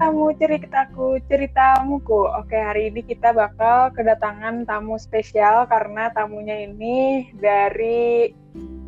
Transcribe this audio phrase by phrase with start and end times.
[0.00, 2.20] ceritamu, ceritaku, ceritamuku.
[2.40, 8.32] Oke, hari ini kita bakal kedatangan tamu spesial karena tamunya ini dari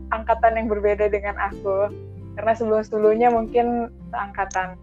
[0.08, 1.92] angkatan yang berbeda dengan aku.
[2.40, 4.80] Karena sebelum-sebelumnya mungkin seangkatan.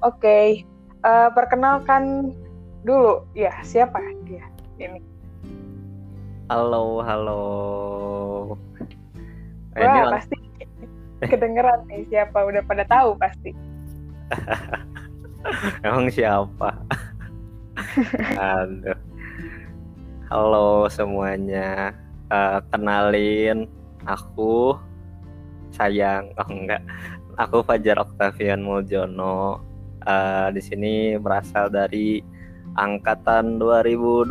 [0.00, 0.64] Oke,
[1.04, 2.32] uh, perkenalkan
[2.80, 3.28] dulu.
[3.36, 4.48] Ya, siapa dia
[4.80, 5.04] ini?
[6.48, 7.44] Halo, halo.
[9.76, 10.40] Wah, pasti
[11.20, 12.48] kedengeran nih siapa.
[12.48, 13.52] Udah pada tahu pasti.
[15.86, 16.74] Emang siapa?
[18.40, 18.98] Aduh.
[20.26, 21.94] Halo semuanya.
[22.26, 23.70] Uh, kenalin
[24.02, 24.74] aku
[25.70, 26.82] sayang oh enggak
[27.38, 29.62] aku Fajar Octavian Muljono
[30.02, 32.18] uh, di sini berasal dari
[32.74, 34.26] angkatan 2020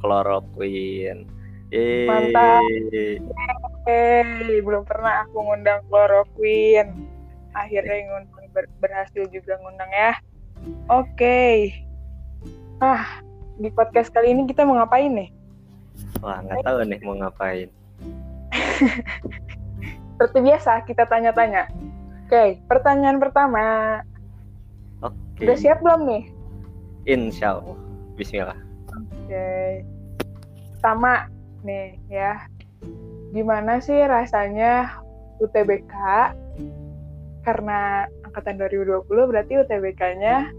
[0.00, 1.28] Chloroquine
[1.68, 2.08] Yeay.
[2.08, 3.20] mantap Yeay.
[4.64, 7.04] belum pernah aku ngundang Chloroquine
[7.52, 10.16] akhirnya ngundang ber berhasil juga ngundang ya.
[10.88, 11.12] Oke.
[11.12, 11.56] Okay.
[12.80, 13.20] Ah,
[13.60, 15.28] di podcast kali ini kita mau ngapain nih?
[16.24, 17.68] Wah, nggak tahu nih mau ngapain.
[20.16, 21.68] Seperti biasa, kita tanya-tanya.
[22.24, 24.00] Oke, okay, pertanyaan pertama.
[25.04, 25.12] Oke.
[25.36, 25.44] Okay.
[25.44, 26.24] Udah siap belum nih?
[27.04, 27.76] Insya Allah.
[28.16, 28.56] Bismillah.
[28.96, 29.28] Oke.
[29.28, 29.68] Okay.
[30.72, 31.28] Pertama
[31.60, 32.40] nih ya.
[33.36, 34.96] Gimana sih rasanya
[35.44, 35.92] UTBK
[37.46, 40.50] karena angkatan 2020 berarti UTBK-nya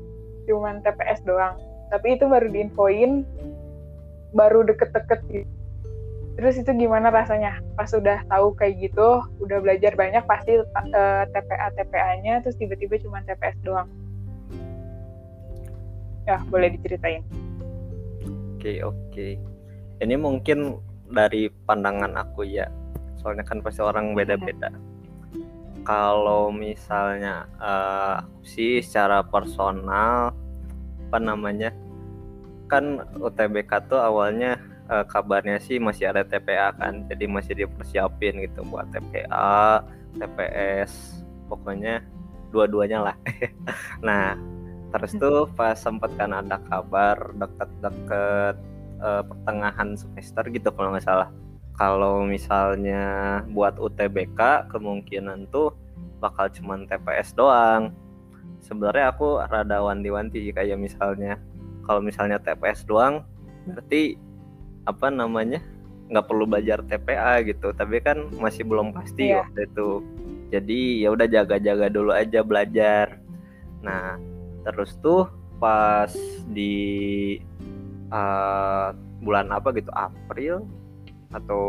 [0.48, 1.60] cuma TPS doang.
[1.92, 3.28] Tapi itu baru diinfoin
[4.32, 5.52] baru deket-deket gitu.
[6.40, 7.60] Terus itu gimana rasanya?
[7.76, 12.96] Pas udah tahu kayak gitu, udah belajar banyak pasti uh, eh, TPA TPA-nya terus tiba-tiba
[13.04, 13.90] cuma TPS doang.
[16.24, 17.26] Ya, boleh diceritain.
[18.56, 19.28] Oke, oke.
[19.98, 20.78] Ini mungkin
[21.10, 22.70] dari pandangan aku ya.
[23.18, 24.70] Soalnya kan pasti orang beda-beda.
[24.70, 24.87] Hmm
[25.88, 30.36] kalau misalnya uh, sih secara personal
[31.08, 31.72] apa namanya
[32.67, 34.60] kan UTBK tuh awalnya
[34.92, 39.80] uh, kabarnya sih masih ada TPA kan jadi masih dipersiapin gitu buat TPA
[40.20, 42.04] TPS pokoknya
[42.52, 43.16] dua-duanya lah.
[44.08, 44.36] Nah
[44.92, 48.56] terus tuh pas sempet kan ada kabar deket-deket
[49.00, 51.32] uh, pertengahan semester gitu kalau nggak salah.
[51.80, 55.86] Kalau misalnya buat UTBK kemungkinan tuh
[56.18, 57.94] bakal cuman TPS doang.
[58.62, 61.38] Sebenarnya aku rada wanti-wanti kayak misalnya
[61.86, 63.24] kalau misalnya TPS doang
[63.68, 64.18] berarti
[64.88, 65.60] apa namanya
[66.08, 67.72] nggak perlu belajar TPA gitu.
[67.76, 69.46] Tapi kan masih belum pasti yeah.
[69.46, 69.90] waktu itu.
[70.48, 73.20] Jadi ya udah jaga-jaga dulu aja belajar.
[73.84, 74.18] Nah
[74.68, 76.12] terus tuh pas
[76.52, 77.38] di
[78.14, 80.64] uh, bulan apa gitu April
[81.34, 81.64] atau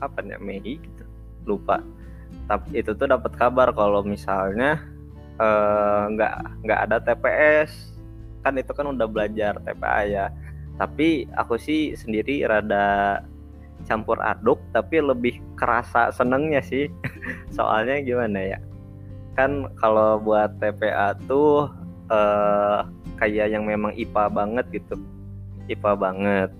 [0.00, 1.04] kapan ya Mei gitu
[1.44, 1.82] lupa
[2.48, 4.80] tapi itu tuh dapat kabar kalau misalnya
[5.36, 7.94] eh, nggak uh, nggak ada TPS
[8.42, 10.26] kan itu kan udah belajar TPA ya.
[10.78, 13.20] Tapi aku sih sendiri rada
[13.86, 16.88] campur aduk tapi lebih kerasa senengnya sih.
[17.56, 18.58] Soalnya gimana ya
[19.38, 21.70] kan kalau buat TPA tuh
[22.10, 22.82] uh,
[23.22, 24.98] kayak yang memang IPA banget gitu.
[25.70, 26.50] IPA banget.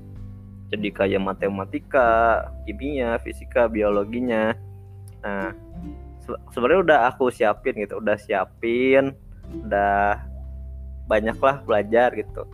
[0.70, 4.54] Jadi kayak matematika, kimia, fisika, biologinya.
[5.24, 5.50] Nah,
[6.52, 9.16] sebenarnya udah aku siapin gitu, udah siapin,
[9.66, 10.20] udah
[11.08, 12.44] banyak lah belajar gitu.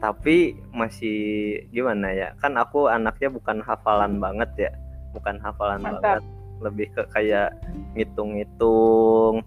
[0.00, 2.28] Tapi masih gimana ya?
[2.40, 4.72] Kan aku anaknya bukan hafalan banget ya,
[5.12, 6.00] bukan hafalan Mantap.
[6.00, 6.22] banget,
[6.64, 7.52] lebih ke kayak
[7.92, 9.44] ngitung-ngitung,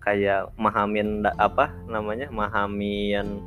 [0.00, 3.42] kayak mahamin apa namanya, mahamin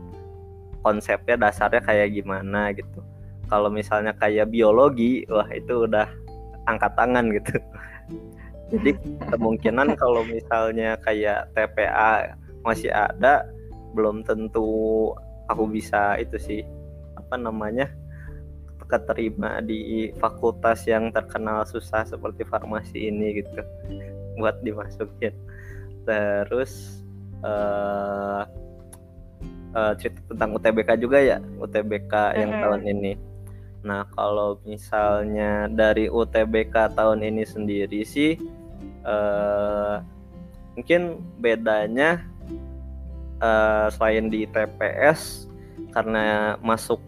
[0.85, 3.03] konsepnya dasarnya kayak gimana gitu
[3.47, 6.07] kalau misalnya kayak biologi wah itu udah
[6.67, 7.59] angkat tangan gitu
[8.67, 8.91] jadi
[9.31, 12.35] kemungkinan kalau misalnya kayak TPA
[12.67, 13.47] masih ada
[13.95, 15.11] belum tentu
[15.47, 16.61] aku bisa itu sih
[17.15, 17.87] apa namanya
[18.87, 23.59] keterima di fakultas yang terkenal susah seperti farmasi ini gitu
[24.39, 25.35] buat dimasukin.
[26.07, 27.03] Terus
[27.43, 28.47] uh,
[29.75, 33.13] uh, cerita tentang UTBK juga ya UTBK yang tahun ini.
[33.83, 38.39] Nah, kalau misalnya dari UTBK tahun ini sendiri sih
[39.07, 39.95] eh,
[40.75, 42.27] mungkin bedanya
[43.39, 45.47] eh, selain di TPS
[45.95, 46.99] karena masuk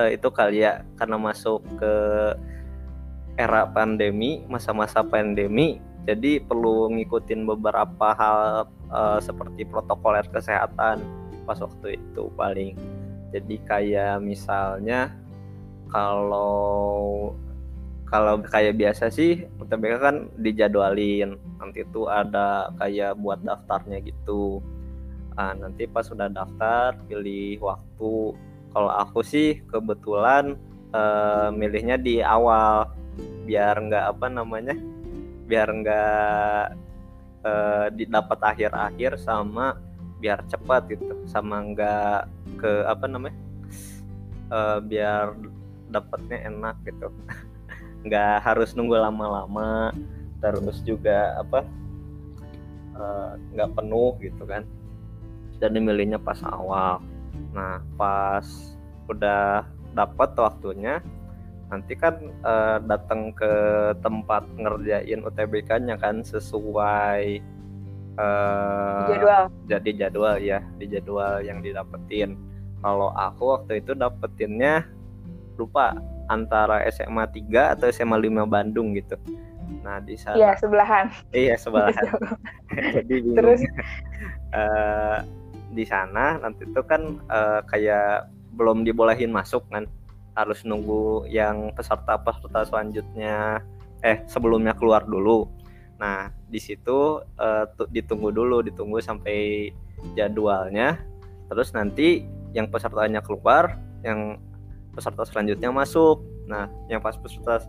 [0.00, 1.94] eh, itu kali ya karena masuk ke
[3.38, 11.04] era pandemi, masa-masa pandemi, jadi perlu ngikutin beberapa hal uh, seperti protokoler kesehatan
[11.44, 12.72] pas waktu itu paling.
[13.28, 15.12] Jadi kayak misalnya
[15.92, 17.36] kalau
[18.08, 21.36] kalau kayak biasa sih UTBK kan dijadwalin.
[21.60, 24.64] Nanti itu ada kayak buat daftarnya gitu.
[25.36, 28.34] Nah, nanti pas sudah daftar pilih waktu.
[28.72, 30.56] Kalau aku sih kebetulan
[30.96, 32.88] uh, milihnya di awal.
[33.44, 34.76] Biar nggak apa namanya
[35.48, 36.62] biar nggak
[37.44, 39.76] uh, didapat akhir-akhir sama
[40.16, 41.12] biar cepat gitu.
[41.28, 42.24] Sama nggak
[42.56, 43.36] ke apa namanya
[44.48, 45.36] uh, biar
[45.88, 47.08] dapatnya enak gitu
[48.06, 49.90] nggak harus nunggu lama-lama
[50.38, 51.66] terus juga apa
[53.54, 54.62] nggak uh, penuh gitu kan.
[55.58, 57.02] Dan dimilihnya pas awal.
[57.54, 58.46] Nah pas
[59.10, 59.66] udah
[59.96, 61.02] dapat waktunya
[61.68, 63.52] nanti kan uh, datang ke
[64.00, 67.44] tempat ngerjain UTBK-nya kan sesuai
[68.16, 69.44] uh, jadwal.
[69.68, 72.40] jadi jadwal ya di jadwal yang didapetin.
[72.78, 74.86] Kalau aku waktu itu dapetinnya
[75.58, 75.98] lupa
[76.28, 79.16] antara SMA 3 atau SMA 5 Bandung gitu.
[79.84, 81.06] Nah di sana iya sebelahan.
[81.32, 82.04] Iya sebelahan.
[82.96, 83.36] Jadi bingung.
[83.36, 83.60] Terus?
[84.52, 85.24] Uh,
[85.72, 89.88] di sana nanti itu kan uh, kayak belum dibolehin masuk kan.
[90.38, 93.58] Harus nunggu yang peserta-peserta selanjutnya
[94.06, 95.50] eh sebelumnya keluar dulu.
[95.98, 99.70] Nah, di situ uh, ditunggu dulu, ditunggu sampai
[100.14, 101.02] jadwalnya.
[101.50, 102.22] Terus nanti
[102.54, 103.74] yang pesertanya keluar,
[104.06, 104.38] yang
[104.92, 106.22] peserta selanjutnya masuk.
[106.48, 107.64] Nah, yang pas peserta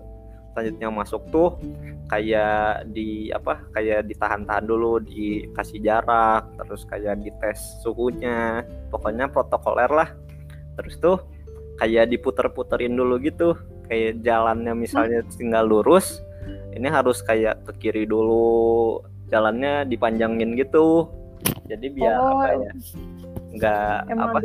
[0.54, 1.56] selanjutnya masuk tuh
[2.10, 10.10] kayak di apa kayak ditahan-tahan dulu dikasih jarak terus kayak dites suhunya pokoknya protokoler lah.
[10.80, 11.18] Terus tuh
[11.80, 13.56] kayak diputer-puterin dulu gitu
[13.88, 16.22] kayak jalannya misalnya tinggal lurus
[16.76, 19.00] ini harus kayak ke kiri dulu
[19.30, 21.08] jalannya dipanjangin gitu.
[21.70, 22.72] Jadi biar oh, apa ya
[23.50, 24.38] nggak apa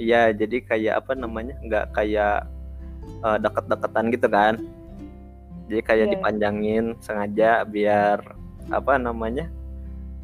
[0.00, 2.48] iya jadi kayak apa namanya nggak kayak
[3.20, 4.54] uh, deket-deketan gitu kan.
[5.68, 6.12] Jadi kayak yeah.
[6.16, 8.18] dipanjangin sengaja biar
[8.72, 9.52] apa namanya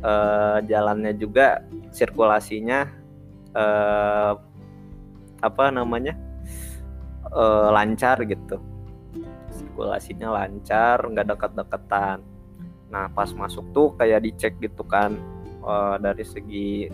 [0.00, 1.60] uh, jalannya juga
[1.92, 2.88] sirkulasinya
[3.52, 4.32] uh,
[5.44, 6.16] apa namanya
[7.30, 8.56] uh, lancar gitu.
[9.52, 12.24] Sirkulasinya lancar nggak dekat-dekatan
[12.86, 15.18] nah pas masuk tuh kayak dicek gitu kan
[15.66, 16.86] uh, dari segi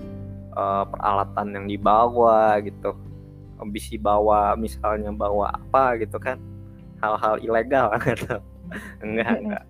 [0.56, 2.96] uh, peralatan yang dibawa gitu.
[3.70, 6.38] Bisa bawa misalnya bawa apa gitu kan.
[6.99, 8.38] Hal-hal ilegal gitu.
[9.02, 9.64] Enggak enggak.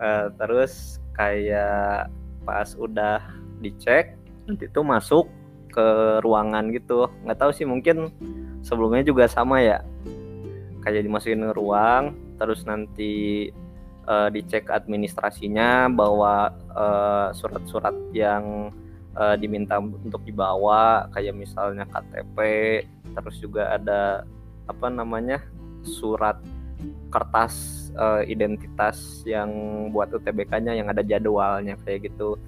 [0.00, 2.08] Uh, terus kayak
[2.48, 3.20] pas udah
[3.60, 4.16] dicek
[4.48, 5.28] nanti itu masuk
[5.70, 7.06] ke ruangan gitu.
[7.22, 8.10] Nggak tahu sih mungkin
[8.64, 9.84] sebelumnya juga sama ya.
[10.82, 13.46] Kayak dimasukin ke ruang terus nanti
[14.08, 16.56] uh, dicek administrasinya bawa
[17.36, 18.72] surat-surat uh, yang
[19.16, 22.36] uh, diminta untuk dibawa kayak misalnya KTP
[23.16, 24.22] terus juga ada
[24.70, 25.42] apa namanya
[25.82, 26.38] surat
[27.10, 29.50] kertas uh, identitas yang
[29.90, 32.38] buat UTBK-nya yang ada jadwalnya kayak gitu.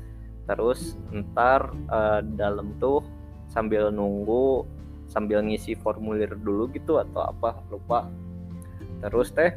[0.47, 3.03] Terus ntar uh, dalam tuh
[3.51, 4.65] sambil nunggu
[5.11, 8.09] sambil ngisi formulir dulu gitu atau apa lupa.
[9.03, 9.53] Terus teh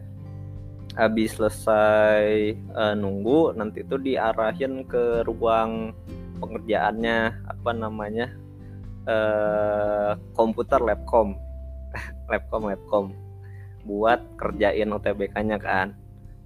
[0.98, 5.92] habis selesai uh, nunggu nanti tuh diarahin ke ruang
[6.38, 7.18] pengerjaannya
[7.48, 8.28] apa namanya
[9.08, 11.38] uh, komputer labcom
[12.28, 13.06] labcom labcom
[13.86, 15.94] buat kerjain UTBK-nya kan.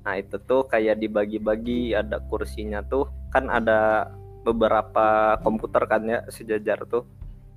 [0.03, 4.11] Nah itu tuh kayak dibagi-bagi ada kursinya tuh kan ada
[4.43, 7.07] beberapa komputer kan ya sejajar tuh.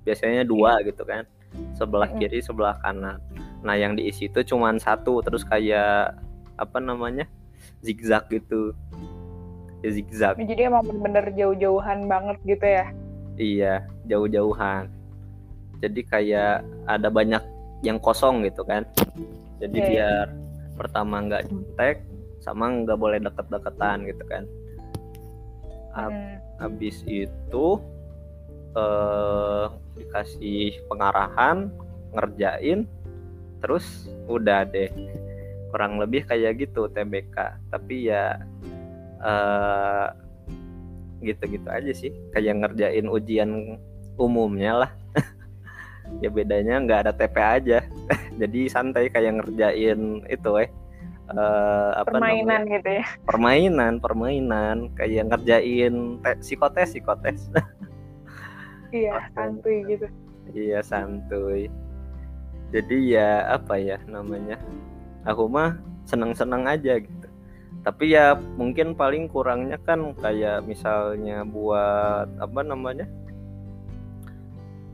[0.07, 0.87] Biasanya dua iya.
[0.87, 1.27] gitu kan
[1.75, 3.19] sebelah kiri sebelah kanan.
[3.61, 6.15] Nah yang diisi itu cuma satu terus kayak
[6.55, 7.27] apa namanya
[7.83, 8.71] zigzag gitu
[9.83, 10.39] ya zigzag.
[10.39, 12.85] Jadi emang bener-bener jauh-jauhan banget gitu ya?
[13.35, 13.73] Iya
[14.07, 14.87] jauh-jauhan.
[15.83, 17.43] Jadi kayak ada banyak
[17.83, 18.87] yang kosong gitu kan.
[19.59, 19.89] Jadi okay.
[19.91, 20.27] biar
[20.79, 22.01] pertama nggak jutek
[22.39, 24.43] sama nggak boleh deket-deketan gitu kan.
[25.93, 26.35] Ab hmm.
[26.63, 27.65] habis itu
[28.73, 29.65] eh,
[29.99, 31.67] dikasih pengarahan
[32.15, 32.87] ngerjain
[33.59, 34.87] terus udah deh.
[35.75, 37.35] Kurang lebih kayak gitu TBK
[37.67, 38.39] tapi ya
[39.23, 40.11] uh,
[41.23, 42.11] gitu-gitu aja sih.
[42.35, 43.79] Kayak ngerjain ujian
[44.19, 44.91] umumnya lah.
[46.21, 47.79] Ya bedanya nggak ada TP aja.
[48.41, 50.69] Jadi santai kayak ngerjain itu eh
[51.31, 52.73] uh, apa permainan namanya?
[52.77, 53.05] gitu ya.
[53.25, 54.77] Permainan permainan.
[54.93, 57.41] Kayak ngerjain te psikotes psikotes.
[58.93, 60.05] Iya santuy gitu.
[60.53, 61.65] Iya santuy.
[62.69, 64.61] Jadi ya apa ya namanya?
[65.25, 67.12] Aku mah seneng-seneng aja gitu
[67.83, 73.07] tapi ya mungkin paling kurangnya kan kayak misalnya buat apa namanya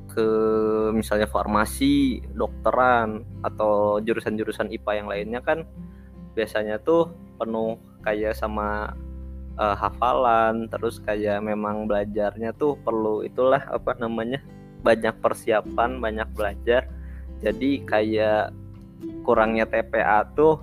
[0.10, 0.28] ke
[0.92, 5.70] misalnya farmasi, dokteran atau jurusan-jurusan IPA yang lainnya kan
[6.34, 8.90] biasanya tuh penuh kayak sama
[9.62, 14.42] uh, hafalan terus kayak memang belajarnya tuh perlu itulah apa namanya
[14.82, 16.90] banyak persiapan banyak belajar.
[17.40, 18.52] Jadi kayak
[19.24, 20.60] kurangnya TPA tuh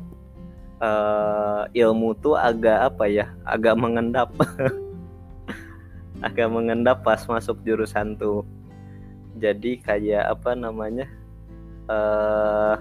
[0.81, 3.27] uh, ilmu tuh agak apa ya?
[3.45, 4.33] Agak mengendap.
[6.27, 8.43] Agak mengendap pas masuk jurusan tuh.
[9.37, 11.07] Jadi kayak apa namanya?
[11.87, 12.81] Uh,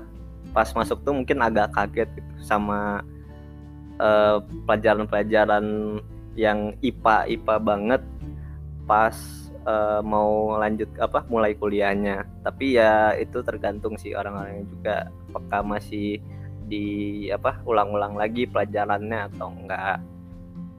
[0.56, 3.04] pas masuk tuh mungkin agak kaget gitu sama
[3.96, 5.66] pelajaran pelajaran-pelajaran
[6.36, 8.02] yang IPA IPA banget
[8.84, 9.16] pas
[9.66, 12.28] uh, mau lanjut apa mulai kuliahnya.
[12.44, 14.96] Tapi ya itu tergantung sih orang-orangnya juga
[15.32, 16.22] apakah masih
[16.66, 20.00] di apa ulang-ulang lagi pelajarannya atau enggak.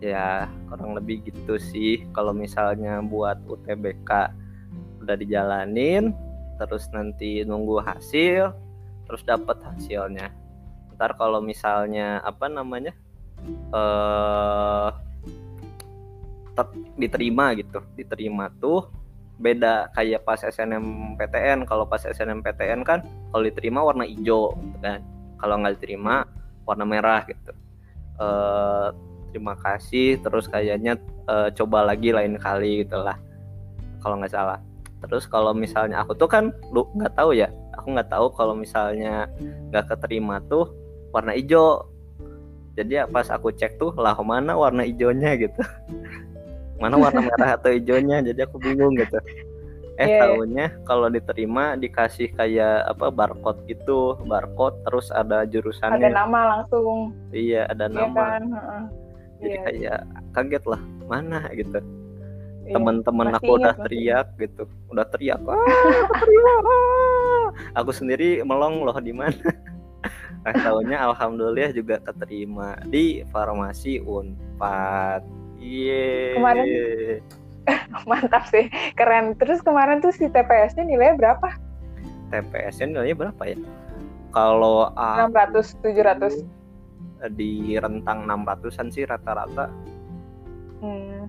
[0.03, 2.05] Ya kurang lebih gitu sih.
[2.13, 4.11] Kalau misalnya buat UTBK
[5.07, 6.13] udah dijalanin
[6.57, 8.53] terus nanti nunggu hasil
[9.07, 10.35] terus dapat hasilnya.
[10.97, 12.93] Ntar kalau misalnya apa namanya
[13.73, 14.91] eh
[16.97, 18.89] diterima gitu diterima tuh
[19.37, 25.05] beda kayak pas SNMPTN kalau pas SNMPTN kan kalau diterima warna hijau gitu kan
[25.41, 26.25] kalau nggak diterima
[26.67, 27.53] warna merah gitu.
[28.17, 28.93] Uh,
[29.31, 30.97] terima kasih terus kayaknya
[31.29, 33.17] uh, coba lagi lain kali gitulah
[34.01, 34.59] kalau nggak salah.
[35.05, 39.29] Terus kalau misalnya aku tuh kan lu nggak tahu ya aku nggak tahu kalau misalnya
[39.71, 40.73] nggak keterima tuh
[41.13, 41.85] warna hijau.
[42.77, 45.63] Jadi ya pas aku cek tuh lah mana warna hijaunya gitu?
[46.77, 48.21] Mana warna merah atau hijaunya?
[48.21, 49.17] Jadi aku bingung gitu
[49.97, 50.21] eh yeah.
[50.29, 57.17] tahunya kalau diterima dikasih kayak apa barcode gitu barcode terus ada jurusannya ada nama langsung
[57.33, 58.43] iya ada yeah, nama kan?
[59.41, 59.65] jadi yeah.
[59.65, 60.01] kayak
[60.37, 62.75] kaget lah mana gitu yeah.
[62.77, 64.41] teman-teman aku udah teriak masih.
[64.45, 65.57] gitu udah teriak ah
[66.21, 67.47] terima ah.
[67.81, 69.33] aku sendiri melong loh di mana
[70.45, 75.25] nah tahunya alhamdulillah juga keterima di farmasi unpad
[75.57, 76.33] iya yeah.
[76.37, 76.65] kemarin
[78.11, 79.35] mantap sih keren.
[79.37, 81.49] Terus kemarin tuh si TPS-nya nilainya berapa?
[82.31, 83.59] TPS-nya nilainya berapa ya?
[84.35, 86.45] Kalau 600 700
[87.35, 89.73] di rentang 600-an sih rata-rata.
[90.85, 91.27] Hmm.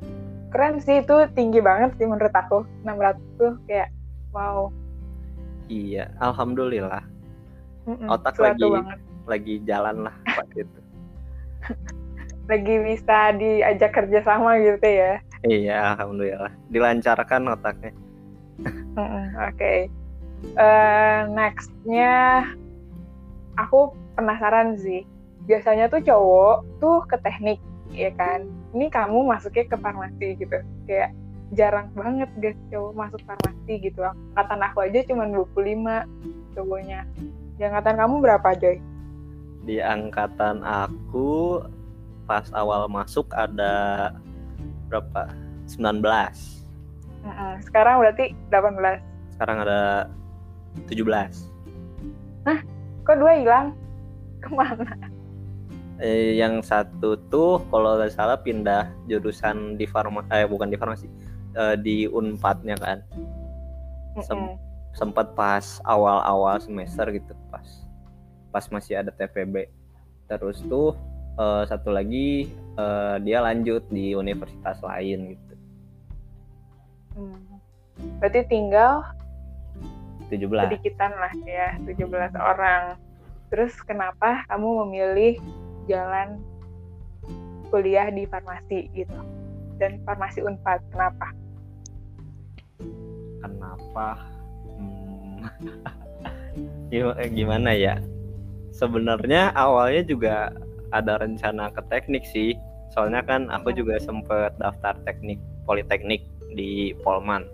[0.51, 1.03] keren sih.
[1.03, 2.63] Itu tinggi banget sih menurut aku.
[2.83, 3.91] 600 tuh kayak
[4.31, 4.71] wow.
[5.67, 7.17] Iya alhamdulillah.
[7.87, 8.99] Mm-mm, otak lagi banget.
[9.23, 10.79] lagi jalan lah pak itu
[12.51, 16.53] lagi bisa diajak kerja sama gitu ya Iya, alhamdulillah.
[16.67, 17.91] Dilancarkan otaknya.
[18.61, 19.55] Oke.
[19.55, 19.79] Okay.
[20.53, 22.45] Uh, eh, nextnya,
[23.57, 25.07] aku penasaran sih.
[25.47, 27.59] Biasanya tuh cowok tuh ke teknik,
[27.95, 28.45] ya kan?
[28.75, 30.59] Ini kamu masuknya ke farmasi gitu.
[30.85, 31.15] Kayak
[31.55, 34.03] jarang banget guys cowok masuk farmasi gitu.
[34.03, 36.03] Angkatan aku aja cuma 25
[36.53, 37.07] cowoknya.
[37.57, 38.77] Di angkatan kamu berapa, Joy?
[39.63, 41.63] Di angkatan aku
[42.27, 44.11] pas awal masuk ada
[44.87, 45.29] berapa?
[45.67, 46.01] 19
[47.63, 50.07] sekarang berarti 18 sekarang ada
[50.87, 51.03] 17
[52.47, 52.59] Hah?
[53.07, 53.67] kok dua hilang?
[54.43, 54.83] Ke mana?
[55.97, 61.09] Eh, yang satu tuh kalau nggak salah pindah jurusan di farma eh bukan di farmasi
[61.57, 63.01] eh, di unpadnya kan.
[64.21, 64.55] Sem mm -hmm.
[64.93, 67.65] sempat pas awal-awal semester gitu pas
[68.53, 69.69] pas masih ada TPB
[70.25, 70.93] terus tuh
[71.37, 75.53] uh, satu lagi uh, dia lanjut di universitas lain gitu.
[77.17, 77.41] Hmm.
[78.21, 79.01] Berarti tinggal
[80.29, 80.43] 17.
[80.43, 82.99] Sedikitan lah ya, 17 orang.
[83.47, 85.39] Terus kenapa kamu memilih
[85.87, 86.43] jalan
[87.71, 89.17] kuliah di farmasi gitu?
[89.79, 91.31] Dan farmasi Unpad, kenapa?
[93.39, 94.07] Kenapa?
[94.75, 95.47] Hmm.
[97.37, 98.01] gimana ya?
[98.75, 100.53] Sebenarnya awalnya juga
[100.91, 102.55] ada rencana ke teknik sih.
[102.95, 106.23] Soalnya kan aku juga sempet daftar teknik politeknik
[106.55, 107.45] di Polman.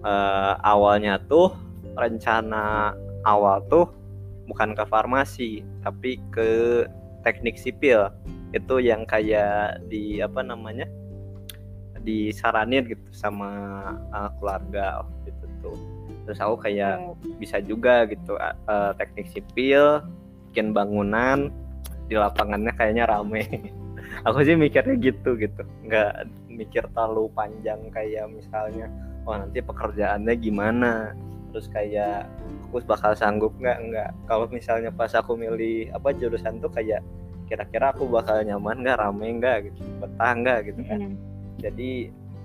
[0.00, 1.52] Uh, awalnya tuh
[1.96, 2.96] rencana
[3.28, 3.92] awal tuh
[4.48, 6.84] bukan ke farmasi tapi ke
[7.24, 8.12] teknik sipil.
[8.52, 10.88] Itu yang kayak di apa namanya
[12.00, 13.50] disaranin gitu sama
[14.12, 15.76] uh, keluarga gitu tuh.
[16.24, 17.36] Terus aku kayak hmm.
[17.40, 20.04] bisa juga gitu uh, teknik sipil
[20.50, 21.52] bikin bangunan
[22.10, 23.46] di lapangannya kayaknya rame.
[24.26, 25.62] Aku sih mikirnya gitu gitu.
[25.86, 28.90] Nggak mikir terlalu panjang kayak misalnya
[29.22, 31.14] wah nanti pekerjaannya gimana?
[31.54, 32.26] Terus kayak
[32.66, 33.78] aku bakal sanggup nggak?
[33.78, 34.10] Nggak.
[34.26, 37.06] Kalau misalnya pas aku milih apa jurusan tuh kayak
[37.46, 38.98] kira-kira aku bakal nyaman nggak?
[38.98, 39.56] Rame nggak?
[39.70, 39.80] Gitu.
[40.02, 40.58] Betah nggak?
[40.66, 41.00] Gitu kan.
[41.00, 41.16] Mm.
[41.60, 41.90] jadi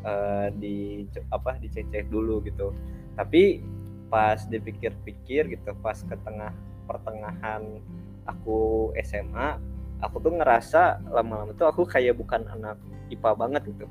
[0.04, 2.70] uh, di apa dicek-cek dulu gitu.
[3.18, 3.66] Tapi
[4.12, 6.54] pas dipikir-pikir gitu pas ke tengah
[6.86, 7.82] pertengahan
[8.26, 12.78] aku SMA aku tuh ngerasa lama-lama tuh aku kayak bukan anak
[13.10, 13.86] IPA banget gitu.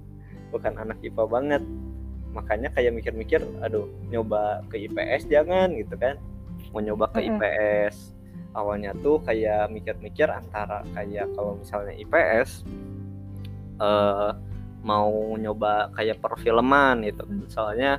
[0.52, 1.62] Bukan anak IPA banget.
[2.34, 6.20] Makanya kayak mikir-mikir aduh nyoba ke IPS jangan gitu kan.
[6.74, 8.14] Mau nyoba ke IPS
[8.56, 12.64] awalnya tuh kayak mikir-mikir antara kayak kalau misalnya IPS
[13.80, 14.32] uh,
[14.86, 17.24] mau nyoba kayak perfilman gitu.
[17.50, 17.98] Soalnya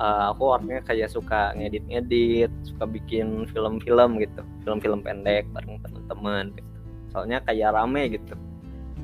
[0.00, 4.40] uh, aku orangnya kayak suka ngedit-ngedit suka bikin film-film gitu.
[4.64, 6.70] Film-film pendek bareng teman-teman gitu.
[7.12, 8.34] Soalnya kayak rame gitu.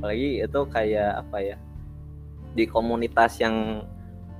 [0.00, 1.57] Apalagi itu kayak apa ya
[2.57, 3.85] di komunitas yang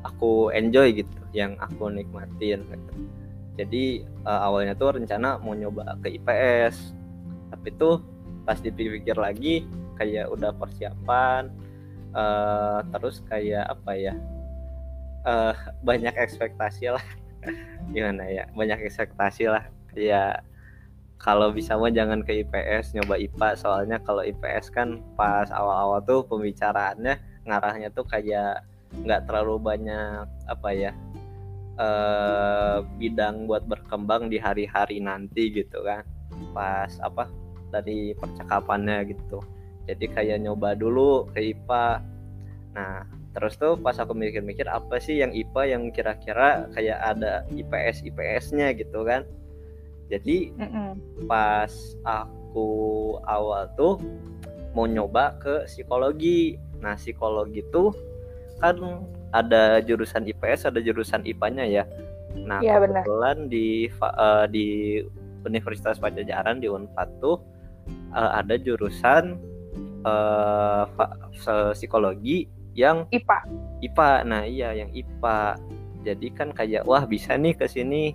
[0.01, 2.93] aku enjoy gitu yang aku nikmatin gitu.
[3.57, 6.97] Jadi uh, awalnya tuh rencana mau nyoba ke IPS
[7.53, 8.03] tapi tuh
[8.45, 9.65] pas dipikir lagi
[9.97, 11.51] kayak udah persiapan
[12.13, 14.15] uh, terus kayak apa ya
[15.27, 17.05] uh, banyak ekspektasi lah.
[17.95, 18.47] Gimana ya?
[18.55, 19.67] Banyak ekspektasi lah.
[19.93, 20.47] Kayak
[21.19, 26.21] kalau bisa mah jangan ke IPS nyoba IPA soalnya kalau IPS kan pas awal-awal tuh
[26.29, 27.17] pembicaraannya
[27.49, 28.63] ngarahnya tuh kayak
[29.01, 30.93] nggak terlalu banyak apa ya
[31.81, 36.05] uh, bidang buat berkembang di hari-hari nanti gitu kan.
[36.53, 37.29] Pas apa
[37.73, 39.41] dari percakapannya gitu.
[39.89, 42.03] Jadi kayak nyoba dulu ke IPA
[42.77, 48.01] nah terus tuh pas aku mikir-mikir apa sih yang IPA yang kira-kira kayak ada IPS
[48.09, 49.29] IPS-nya gitu kan?
[50.09, 50.91] Jadi mm -mm.
[51.29, 51.69] pas
[52.09, 52.65] aku
[53.29, 54.01] awal tuh
[54.73, 56.57] mau nyoba ke psikologi.
[56.81, 57.93] Nah psikologi tuh
[58.57, 59.05] kan
[59.37, 61.85] ada jurusan IPS ada jurusan IPA-nya ya.
[62.41, 65.01] Nah ya, kebetulan di uh, di
[65.45, 67.37] Universitas Pajajaran di Unpad tuh
[68.17, 69.37] uh, ada jurusan
[70.09, 70.89] uh,
[71.77, 73.39] psikologi yang IPA
[73.81, 75.57] IPA nah iya yang IPA
[76.07, 78.15] jadi kan kayak wah bisa nih ke sini.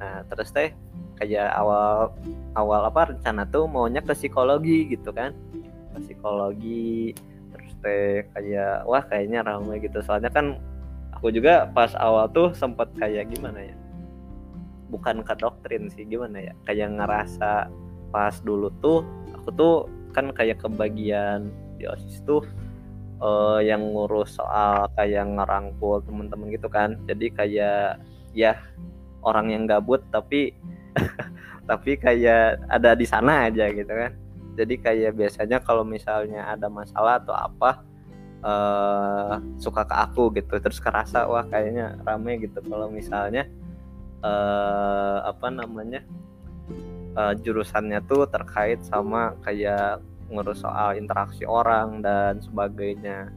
[0.00, 0.72] Nah terus teh
[1.20, 2.16] kayak awal
[2.56, 5.36] awal apa rencana tuh maunya ke psikologi gitu kan.
[5.92, 7.12] Ke psikologi
[7.52, 10.00] terus teh kayak wah kayaknya ramai gitu.
[10.00, 10.56] Soalnya kan
[11.12, 13.76] aku juga pas awal tuh sempat kayak gimana ya
[14.86, 17.66] bukan ke doktrin sih gimana ya kayak ngerasa
[18.14, 19.02] pas dulu tuh
[19.34, 19.74] aku tuh
[20.14, 22.46] kan kayak kebagian di osis tuh
[23.20, 26.96] uh, yang ngurus soal kayak ngerangkul temen-temen gitu kan.
[27.08, 28.00] Jadi kayak
[28.36, 28.58] ya
[29.24, 30.52] orang yang gabut tapi
[31.70, 34.12] tapi kayak ada di sana aja gitu kan.
[34.56, 37.84] Jadi kayak biasanya kalau misalnya ada masalah atau apa
[38.40, 40.56] uh, suka ke aku gitu.
[40.56, 42.64] Terus kerasa wah kayaknya rame gitu.
[42.64, 43.44] Kalau misalnya
[44.24, 46.00] uh, apa namanya
[47.16, 53.30] uh, jurusannya tuh terkait sama kayak ngurus soal interaksi orang dan sebagainya.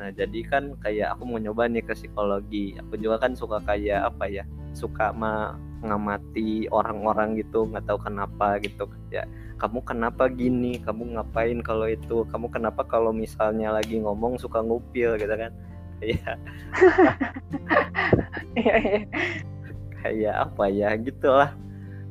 [0.00, 2.76] Nah jadi kan kayak aku mau nyoba nih ke psikologi.
[2.80, 8.88] Aku juga kan suka kayak apa ya suka mengamati orang-orang gitu nggak tahu kenapa gitu.
[9.12, 9.28] Ya
[9.60, 10.80] kamu kenapa gini?
[10.80, 12.24] Kamu ngapain kalau itu?
[12.32, 15.20] Kamu kenapa kalau misalnya lagi ngomong suka ngupil?
[15.20, 15.52] gitu kan.
[16.02, 16.34] Kayak
[18.58, 19.00] iya, iya.
[20.02, 21.54] kayak apa ya gitulah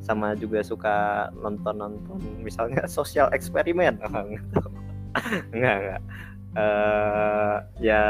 [0.01, 4.01] sama juga suka nonton-nonton misalnya sosial eksperimen.
[5.53, 6.01] Enggak enggak.
[6.51, 8.03] Uh, ya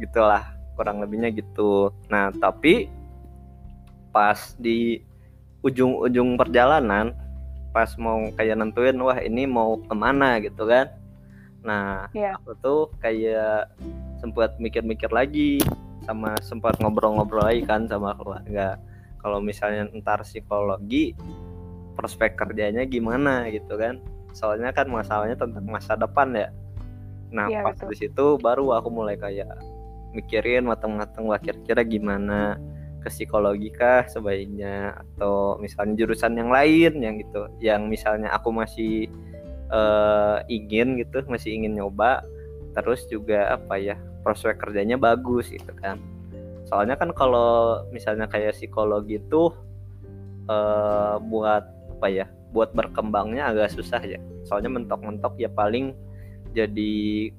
[0.00, 0.44] gitulah
[0.78, 1.92] kurang lebihnya gitu.
[2.08, 2.88] Nah tapi
[4.14, 5.02] pas di
[5.60, 7.12] ujung-ujung perjalanan
[7.74, 10.40] pas mau kayak nentuin wah ini mau ke mana?
[10.40, 10.88] gitu kan.
[11.64, 12.38] Nah yeah.
[12.40, 13.68] aku tuh kayak
[14.22, 15.60] sempat mikir-mikir lagi
[16.08, 18.80] sama sempat ngobrol-ngobrol lagi kan sama keluarga
[19.18, 21.14] kalau misalnya ntar psikologi
[21.98, 23.98] prospek kerjanya gimana gitu kan.
[24.30, 26.48] Soalnya kan masalahnya tentang masa depan ya.
[27.34, 27.90] Nah ya, pas betul.
[27.90, 29.50] di situ baru aku mulai kayak
[30.14, 32.56] mikirin matang-matang wah kira-kira gimana
[33.02, 34.94] ke psikologi kah sebaiknya.
[34.94, 39.10] Atau misalnya jurusan yang lain yang gitu yang misalnya aku masih
[39.74, 42.22] uh, ingin gitu masih ingin nyoba.
[42.78, 45.98] Terus juga apa ya prospek kerjanya bagus gitu kan
[46.68, 49.48] soalnya kan kalau misalnya kayak psikologi itu
[50.52, 51.64] uh, buat
[51.98, 54.20] apa ya buat berkembangnya agak susah ya.
[54.44, 55.96] Soalnya mentok-mentok ya paling
[56.52, 57.32] jadi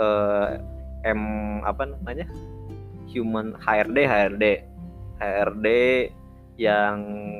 [0.00, 0.60] uh,
[1.04, 1.22] M
[1.64, 2.28] apa namanya?
[3.12, 4.44] Human HRD HRD
[5.20, 5.66] HRD
[6.60, 6.96] yang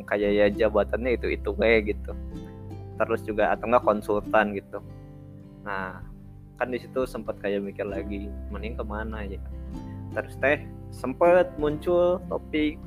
[0.09, 2.13] kayak ya jabatannya itu itu kayak gitu.
[3.01, 4.81] Terus juga atau enggak konsultan gitu.
[5.65, 6.05] Nah
[6.61, 9.41] kan di situ sempat kayak mikir lagi mending ke mana ya
[10.15, 12.79] terus teh sempet muncul topik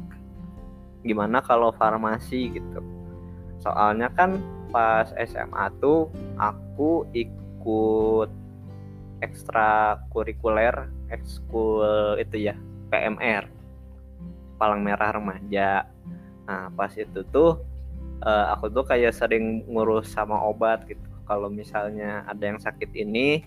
[1.04, 2.80] gimana kalau farmasi gitu.
[3.60, 4.40] Soalnya kan
[4.72, 8.32] pas SMA tuh aku ikut
[9.24, 12.56] ekstrakurikuler ekskul itu ya
[12.92, 13.48] PMR
[14.60, 15.88] Palang Merah Remaja.
[16.48, 17.64] Nah pas itu tuh
[18.24, 21.04] uh, aku tuh kayak sering ngurus sama obat gitu.
[21.24, 23.44] Kalau misalnya ada yang sakit ini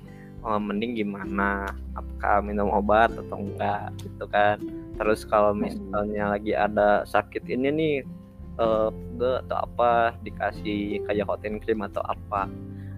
[0.47, 1.67] oh, mending gimana?
[1.99, 3.91] Apakah minum obat atau enggak?
[3.99, 4.63] Gitu kan.
[4.97, 5.67] Terus kalau Hmm.
[5.67, 7.95] misalnya lagi ada sakit ini nih
[8.57, 9.91] eh enggak atau apa
[10.25, 12.49] dikasih kayak hotin cream atau apa.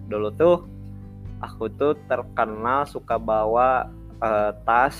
[0.07, 0.63] Dulu tuh
[1.41, 3.89] aku tuh terkenal suka bawa
[4.21, 4.95] eh, tas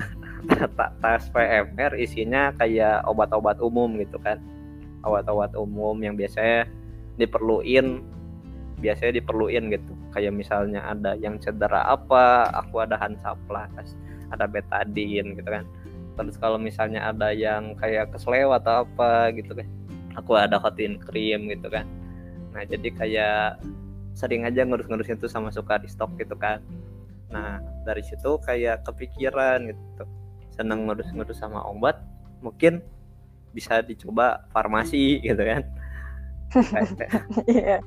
[0.78, 4.40] ta- tas PMR isinya kayak obat-obat umum gitu kan.
[5.04, 6.66] Obat-obat umum yang biasanya
[7.20, 8.00] diperluin
[8.80, 13.94] biasanya diperluin gitu kayak misalnya ada yang cedera apa aku ada Hansaplast
[14.30, 15.66] ada betadine gitu kan.
[16.18, 19.66] Terus kalau misalnya ada yang kayak keselew atau apa gitu kan
[20.18, 21.86] aku ada hotin cream gitu kan.
[22.54, 23.62] Nah jadi kayak
[24.18, 26.62] sering aja ngurus-ngurusin itu sama suka di stok gitu kan.
[27.30, 30.04] Nah dari situ kayak kepikiran gitu.
[30.54, 32.02] Seneng ngurus-ngurus sama obat
[32.42, 32.82] mungkin
[33.54, 35.62] bisa dicoba farmasi gitu kan.
[37.46, 37.78] Iya.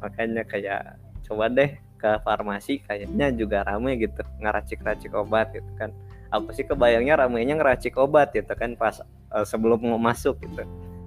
[0.00, 5.90] Makanya kayak coba deh ke farmasi kayaknya juga rame gitu ngeracik-racik obat gitu kan.
[6.30, 9.00] Apa sih kebayangnya ramenya ngeracik obat gitu kan pas
[9.32, 10.62] eh, sebelum mau masuk gitu.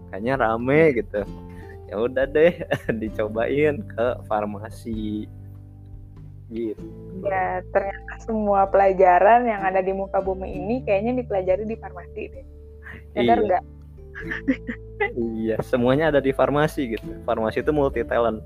[0.10, 1.22] Kayaknya rame gitu.
[1.90, 2.54] Ya udah deh
[3.02, 5.30] dicobain ke farmasi.
[6.50, 6.82] Gitu.
[7.22, 12.46] Ya, ternyata semua pelajaran yang ada di muka bumi ini kayaknya dipelajari di farmasi deh.
[13.14, 13.46] Sadar Iya.
[13.46, 13.64] nggak?
[15.16, 17.06] iya semuanya ada di farmasi gitu.
[17.24, 18.42] Farmasi itu multi talent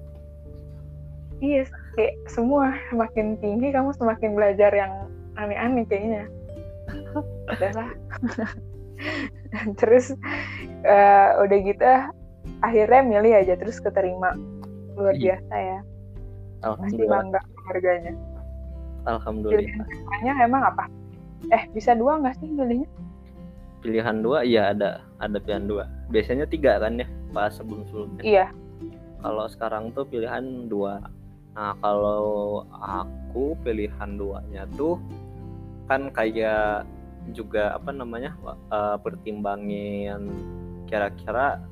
[1.43, 1.67] Iya,
[1.99, 6.23] kayak semua semakin tinggi kamu semakin belajar yang aneh-aneh kayaknya.
[7.51, 7.89] Udahlah.
[9.79, 10.15] terus
[10.88, 11.84] eh, udah gitu
[12.63, 14.32] akhirnya milih aja terus keterima.
[14.95, 15.36] Luar Iya.
[15.43, 15.79] biasa ya.
[16.79, 18.13] Masih bangga harganya.
[19.03, 20.88] alhamdulillah Pilihannya emang apa?
[21.51, 22.88] Eh, bisa dua nggak sih milihnya?
[23.84, 28.47] pilihan dua iya ada ada pilihan dua biasanya tiga kan ya pas sebelum sebelumnya Iya.
[29.19, 31.03] kalau sekarang tuh pilihan dua
[31.54, 34.98] nah kalau aku pilihan duanya tuh
[35.86, 36.89] kan kayak
[37.32, 38.36] juga apa namanya
[38.74, 40.28] eh, pertimbangin
[40.89, 41.63] kira-kira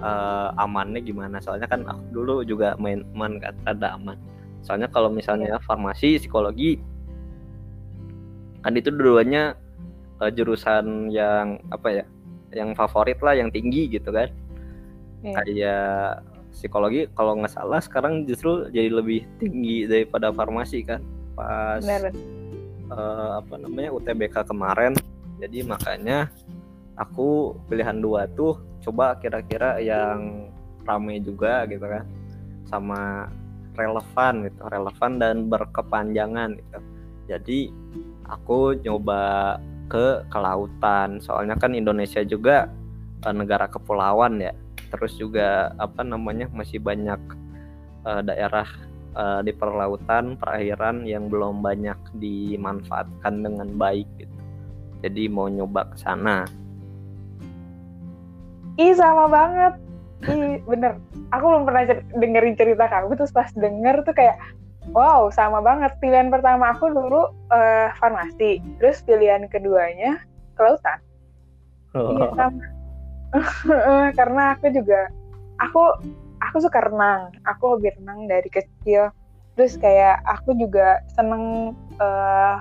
[0.00, 1.36] eh, amannya gimana.
[1.42, 4.16] Soalnya kan aku dulu juga main aman kan ada aman.
[4.64, 6.80] Soalnya kalau misalnya farmasi psikologi
[8.64, 9.54] kan itu dua-duanya
[10.24, 12.04] eh, jurusan yang apa ya
[12.56, 14.32] yang favorit lah yang tinggi gitu kan.
[15.24, 15.32] Iya.
[15.42, 16.06] kayak
[16.56, 21.04] psikologi kalau nggak salah sekarang justru jadi lebih tinggi daripada farmasi kan.
[21.36, 22.16] Pas Benar.
[22.96, 24.96] eh, apa namanya UTBK kemarin.
[25.36, 26.32] Jadi makanya
[26.96, 30.48] aku pilihan dua tuh coba kira-kira yang
[30.88, 32.08] rame juga gitu kan.
[32.64, 33.28] Sama
[33.76, 36.78] relevan gitu relevan dan berkepanjangan gitu.
[37.28, 37.68] Jadi
[38.32, 39.60] aku nyoba
[39.92, 41.20] ke kelautan.
[41.20, 42.72] Soalnya kan Indonesia juga
[43.28, 44.56] eh, negara kepulauan ya
[44.96, 47.20] terus juga apa namanya masih banyak
[48.08, 48.66] eh, daerah
[49.14, 54.40] eh, di perlautan perairan yang belum banyak dimanfaatkan dengan baik gitu
[55.04, 56.48] jadi mau nyoba ke sana
[58.76, 59.72] Ih sama banget.
[60.28, 61.00] Ih bener.
[61.32, 64.36] Aku belum pernah cer- dengerin cerita kamu terus pas denger tuh kayak
[64.92, 65.96] wow sama banget.
[65.96, 68.60] Pilihan pertama aku dulu eh, farmasi.
[68.76, 70.20] Terus pilihan keduanya
[70.60, 71.00] kelautan.
[71.96, 72.75] Iya sama.
[74.18, 75.10] Karena aku juga
[75.60, 75.82] aku
[76.42, 77.32] aku suka renang.
[77.44, 79.10] Aku hobi renang dari kecil.
[79.56, 82.56] Terus kayak aku juga seneng eh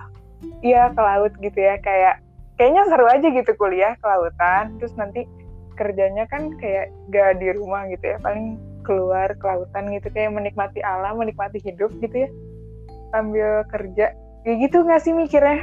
[0.64, 1.76] iya ke laut gitu ya.
[1.84, 2.24] Kayak
[2.56, 4.76] kayaknya seru aja gitu kuliah ke lautan.
[4.80, 5.28] Terus nanti
[5.76, 8.18] kerjanya kan kayak gak di rumah gitu ya.
[8.24, 8.56] Paling
[8.88, 10.08] keluar ke lautan gitu.
[10.14, 12.30] Kayak menikmati alam menikmati hidup gitu ya.
[13.12, 14.16] Sambil kerja.
[14.46, 15.60] Kayak gitu nggak sih mikirnya?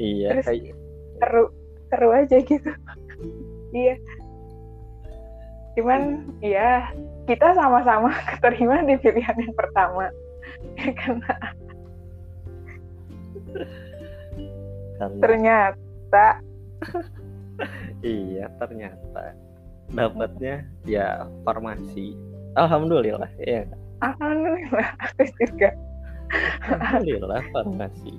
[0.00, 0.74] Iya Terus- kayak
[1.20, 1.44] seru
[1.92, 2.70] seru aja gitu.
[3.72, 3.96] Iya
[5.72, 6.92] cuman ya
[7.24, 10.10] kita sama-sama keterima di pilihan yang pertama.
[10.76, 11.34] Karena
[14.98, 16.26] karena ternyata.
[18.02, 19.38] Iya ternyata.
[19.94, 22.18] Dapatnya ya farmasi.
[22.58, 23.62] Alhamdulillah ya
[24.02, 25.70] alhamdulillah aku juga.
[26.66, 28.18] Alhamdulillah farmasi.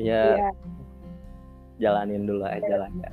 [0.00, 0.50] Ya iya.
[1.76, 3.10] jalanin dulu aja lah ya.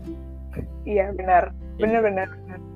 [0.88, 1.52] Iya benar.
[1.76, 2.71] Benar benar benar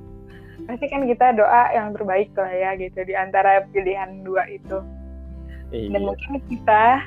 [0.65, 4.82] pasti kan kita doa yang terbaik lah ya gitu di antara pilihan dua itu.
[5.69, 7.06] Dan iya mungkin kita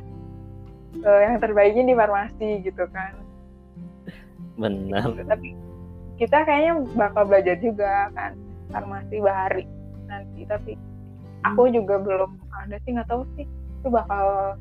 [1.02, 3.14] eh, yang terbaiknya di farmasi gitu kan.
[4.58, 5.14] Benar.
[5.26, 5.54] Tapi
[6.18, 8.34] kita kayaknya bakal belajar juga kan
[8.74, 9.64] farmasi bahari
[10.10, 10.74] nanti tapi
[11.46, 14.58] aku juga belum ada sih nggak tahu sih itu bakal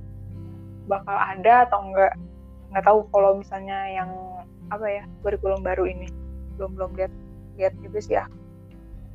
[0.86, 2.14] bakal ada atau enggak
[2.70, 4.10] nggak tahu kalau misalnya yang
[4.70, 6.08] apa ya kurikulum baru ini.
[6.60, 7.14] Belum belum lihat
[7.58, 8.18] lihat juga sih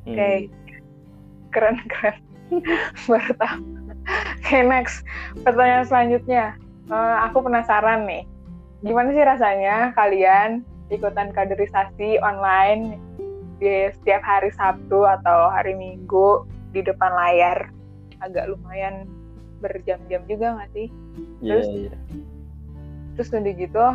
[0.03, 0.41] Hmm, kayak
[1.53, 2.17] keren keren.
[3.09, 3.59] Baru tahu.
[4.03, 5.07] Oke okay, next.
[5.47, 6.45] Pertanyaan selanjutnya.
[6.91, 8.27] Uh, aku penasaran nih.
[8.83, 12.99] Gimana sih rasanya kalian ikutan kaderisasi online
[13.63, 16.43] di setiap hari Sabtu atau hari Minggu
[16.75, 17.71] di depan layar?
[18.19, 19.07] Agak lumayan
[19.63, 20.87] berjam-jam juga nggak sih?
[21.39, 22.23] Iya, terus yeah, yeah.
[23.15, 23.85] terus udah gitu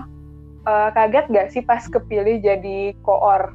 [0.64, 3.52] uh, kaget gak sih pas kepilih jadi koor?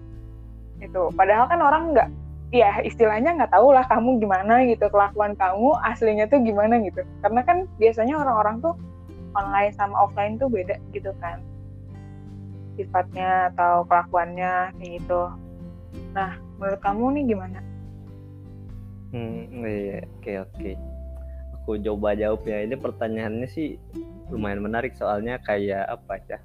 [0.77, 1.09] Itu.
[1.17, 2.09] Padahal kan orang nggak
[2.53, 7.01] ya istilahnya nggak tahu lah kamu gimana gitu kelakuan kamu aslinya tuh gimana gitu.
[7.25, 8.77] Karena kan biasanya orang-orang tuh
[9.33, 11.41] online sama offline tuh beda gitu kan.
[12.77, 15.33] Sifatnya atau kelakuannya kayak gitu.
[16.13, 17.59] Nah menurut kamu nih gimana?
[19.09, 20.71] Hmm iya oke oke.
[21.57, 22.61] Aku coba jawab ya.
[22.69, 23.81] Ini pertanyaannya sih
[24.29, 26.37] lumayan menarik soalnya kayak apa ya?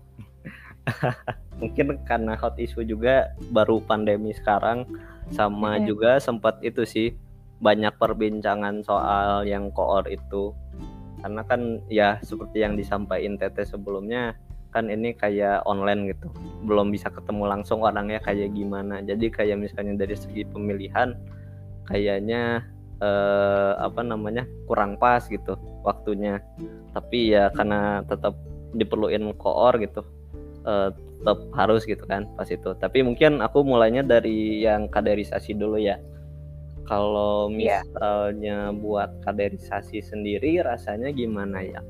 [1.61, 4.88] Mungkin karena hot issue juga baru pandemi sekarang
[5.34, 5.84] sama yeah.
[5.86, 7.14] juga sempat itu sih
[7.58, 10.54] banyak perbincangan soal yang koor itu.
[11.18, 14.38] Karena kan ya seperti yang disampaikan Tete sebelumnya
[14.70, 16.30] kan ini kayak online gitu.
[16.62, 19.02] Belum bisa ketemu langsung orangnya kayak gimana.
[19.02, 21.18] Jadi kayak misalnya dari segi pemilihan
[21.90, 22.62] kayaknya
[23.02, 26.38] eh, apa namanya kurang pas gitu waktunya.
[26.94, 28.38] Tapi ya karena tetap
[28.76, 30.04] diperluin koor gitu
[30.68, 32.70] uh, tetap harus gitu kan pas itu.
[32.78, 35.98] Tapi mungkin aku mulainya dari yang kaderisasi dulu ya.
[36.88, 37.85] Kalau iya.
[37.85, 38.78] misalnya yeah.
[38.81, 41.81] buat kaderisasi sendiri rasanya gimana ya?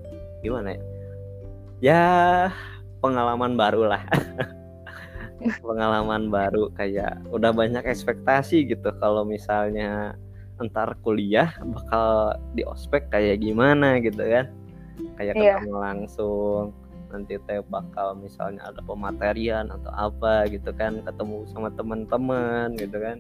[0.43, 0.83] Gimana ya?
[1.79, 2.05] Ya
[2.99, 4.03] pengalaman baru lah.
[5.63, 8.91] Pengalaman baru kayak udah banyak ekspektasi gitu.
[8.99, 10.19] Kalau misalnya
[10.59, 14.51] entar kuliah bakal di ospek kayak gimana gitu kan?
[15.15, 15.63] Kayak yeah.
[15.63, 16.75] ketemu langsung
[17.09, 23.19] nanti teh bakal misalnya ada pematerian atau apa gitu kan ketemu sama teman-teman gitu kan.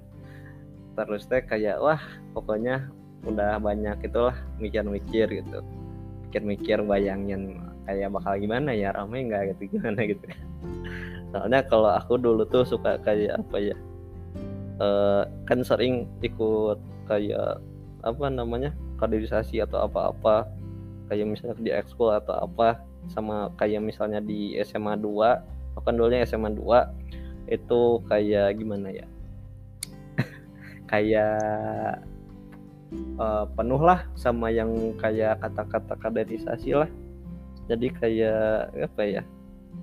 [0.98, 2.00] Terus teh kayak wah
[2.36, 2.88] pokoknya
[3.26, 5.60] udah banyak itulah mikir-mikir gitu.
[6.28, 10.26] Mikir-mikir bayangin kayak bakal gimana ya ramai nggak gitu gimana gitu.
[11.32, 13.76] Soalnya kalau aku dulu tuh suka kayak apa ya
[14.80, 17.60] uh, kan sering ikut kayak
[18.04, 18.70] apa namanya
[19.00, 20.46] kaderisasi atau apa-apa.
[21.08, 26.52] Kayak misalnya di ekskul atau apa sama kayak misalnya di SMA 2 bahkan dulunya SMA
[26.52, 29.06] 2 itu kayak gimana ya?
[30.90, 32.04] Kayak
[33.16, 36.90] uh, penuh lah sama yang kayak kata-kata kaderisasi lah.
[37.68, 39.22] Jadi kayak apa ya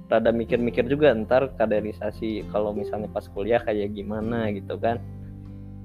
[0.06, 5.02] rada mikir-mikir juga ntar kaderisasi kalau misalnya pas kuliah kayak gimana gitu kan.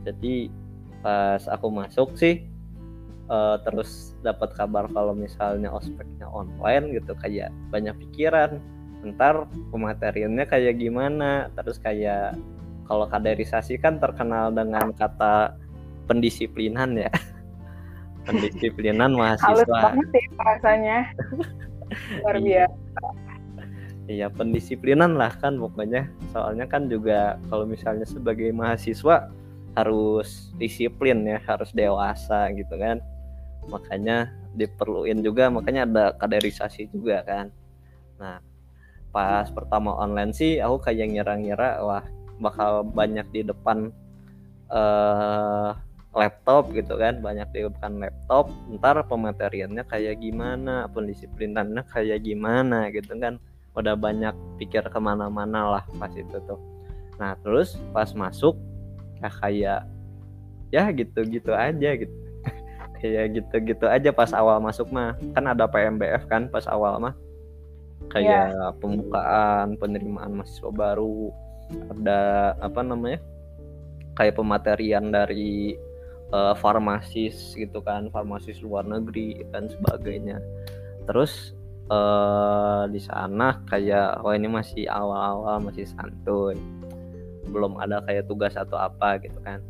[0.05, 0.53] Jadi
[1.01, 2.50] pas aku masuk sih
[3.31, 8.59] uh, terus dapat kabar kalau misalnya ospeknya online gitu kayak banyak pikiran.
[9.01, 11.49] Ntar pemateriannya kayak gimana?
[11.57, 12.37] Terus kayak
[12.85, 15.57] kalau kaderisasi kan terkenal dengan kata
[16.11, 17.11] pendisiplinan ya.
[18.29, 19.65] Pendisiplinan mahasiswa.
[19.65, 20.99] Halus banget sih rasanya
[22.21, 23.07] luar biasa.
[24.11, 26.11] Iya pendisiplinan lah kan pokoknya.
[26.35, 29.33] Soalnya kan juga kalau misalnya sebagai mahasiswa
[29.79, 32.99] harus disiplin ya harus dewasa gitu kan
[33.69, 37.47] makanya diperluin juga makanya ada kaderisasi juga kan.
[38.19, 38.39] Nah
[39.11, 42.05] pas pertama online sih aku kayak ngira-ngira wah
[42.39, 43.91] bakal banyak di depan
[44.71, 45.75] uh,
[46.15, 47.23] laptop gitu kan.
[47.23, 53.39] Banyak di depan laptop ntar pemateriannya kayak gimana pendisiplinannya kayak gimana gitu kan.
[53.77, 56.59] Udah banyak pikir ke mana-mana lah pas itu tuh.
[57.23, 58.59] Nah terus pas masuk
[59.21, 59.81] ya kayak
[60.71, 62.20] ya gitu-gitu aja gitu
[63.01, 65.17] kayak gitu-gitu aja pas awal masuk mah.
[65.33, 67.15] Kan ada PMBF kan pas awal mah.
[68.13, 68.73] Kayak yeah.
[68.79, 71.33] pembukaan penerimaan mahasiswa baru.
[71.97, 73.23] Ada apa namanya
[74.19, 75.79] kayak pematerian dari
[76.35, 80.43] uh, farmasis gitu kan farmasis luar negeri dan sebagainya.
[81.07, 81.55] Terus
[81.91, 86.59] uh, di sana kayak oh ini masih awal-awal masih santuy.
[87.51, 89.63] Belum ada kayak tugas atau apa gitu kan.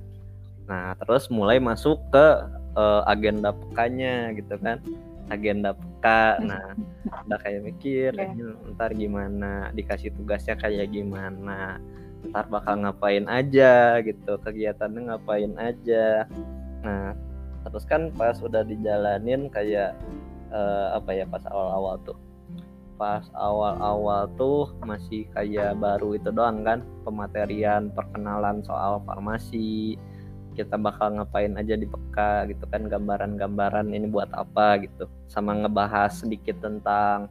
[0.68, 2.26] Nah terus mulai masuk ke
[2.74, 4.82] uh, agenda pekanya gitu kan.
[5.30, 6.74] Agenda peka nah
[7.26, 8.74] udah kayak mikir yeah.
[8.74, 9.70] ntar gimana?
[9.74, 11.78] Dikasih tugasnya kayak gimana?
[12.30, 14.02] Ntar bakal ngapain aja?
[14.02, 14.38] gitu.
[14.42, 16.26] Kegiatannya ngapain aja?
[16.82, 17.14] Nah
[17.60, 19.92] terus kan pas udah dijalanin kayak
[20.50, 22.18] uh, apa ya pas awal-awal tuh.
[23.00, 29.96] Pas awal-awal tuh masih kayak baru itu doang kan pematerian perkenalan soal farmasi
[30.54, 35.06] kita bakal ngapain aja di peka gitu kan gambaran-gambaran ini buat apa gitu.
[35.30, 37.30] Sama ngebahas sedikit tentang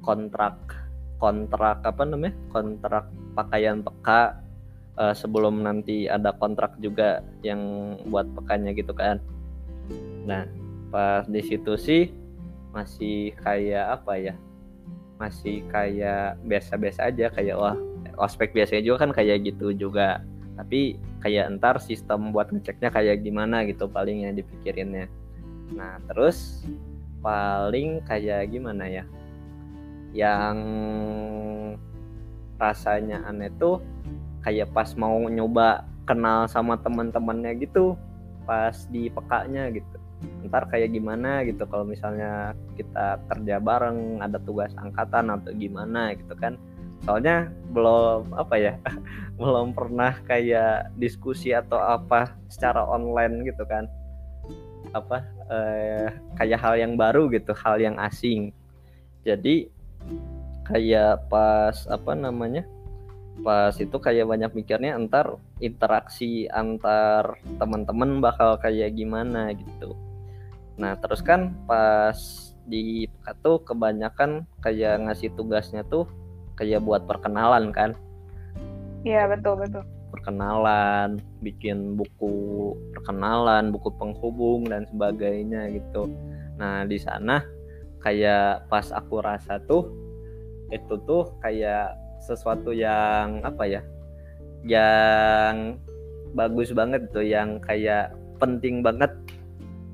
[0.00, 0.56] kontrak
[1.20, 2.34] kontrak apa namanya?
[2.52, 4.40] Kontrak pakaian peka
[4.96, 9.20] uh, sebelum nanti ada kontrak juga yang buat pekanya gitu kan.
[10.24, 10.48] Nah
[10.88, 12.12] pas di situ sih
[12.72, 14.34] masih kayak apa ya?
[15.16, 17.76] Masih kayak biasa-biasa aja kayak wah
[18.16, 20.24] ospek biasanya juga kan kayak gitu juga
[20.56, 25.06] tapi kayak entar sistem buat ngeceknya kayak gimana gitu paling yang dipikirinnya.
[25.76, 26.64] Nah terus
[27.20, 29.04] paling kayak gimana ya?
[30.16, 30.58] Yang
[32.56, 33.84] rasanya aneh tuh
[34.40, 37.98] kayak pas mau nyoba kenal sama teman-temannya gitu
[38.48, 39.96] pas di pekanya gitu.
[40.48, 46.32] Ntar kayak gimana gitu kalau misalnya kita kerja bareng ada tugas angkatan atau gimana gitu
[46.38, 46.56] kan
[47.04, 48.74] soalnya belum apa ya
[49.40, 53.84] belum pernah kayak diskusi atau apa secara online gitu kan.
[54.94, 55.20] Apa
[55.52, 56.08] eh,
[56.40, 58.54] kayak hal yang baru gitu hal yang asing.
[59.26, 59.68] Jadi
[60.66, 62.66] kayak pas apa namanya
[63.44, 69.92] pas itu kayak banyak mikirnya entar interaksi antar teman-teman bakal kayak gimana gitu.
[70.80, 72.16] Nah terus kan pas
[72.66, 73.06] di
[73.44, 76.08] tuh kebanyakan kayak ngasih tugasnya tuh
[76.56, 77.92] kayak buat perkenalan kan.
[79.06, 79.84] Iya betul betul.
[80.10, 86.10] Perkenalan bikin buku perkenalan buku penghubung dan sebagainya gitu.
[86.56, 87.44] Nah di sana
[88.02, 89.92] kayak pas aku rasa tuh
[90.74, 93.82] itu tuh kayak sesuatu yang apa ya
[94.66, 95.78] yang
[96.34, 98.10] bagus banget tuh yang kayak
[98.42, 99.12] penting banget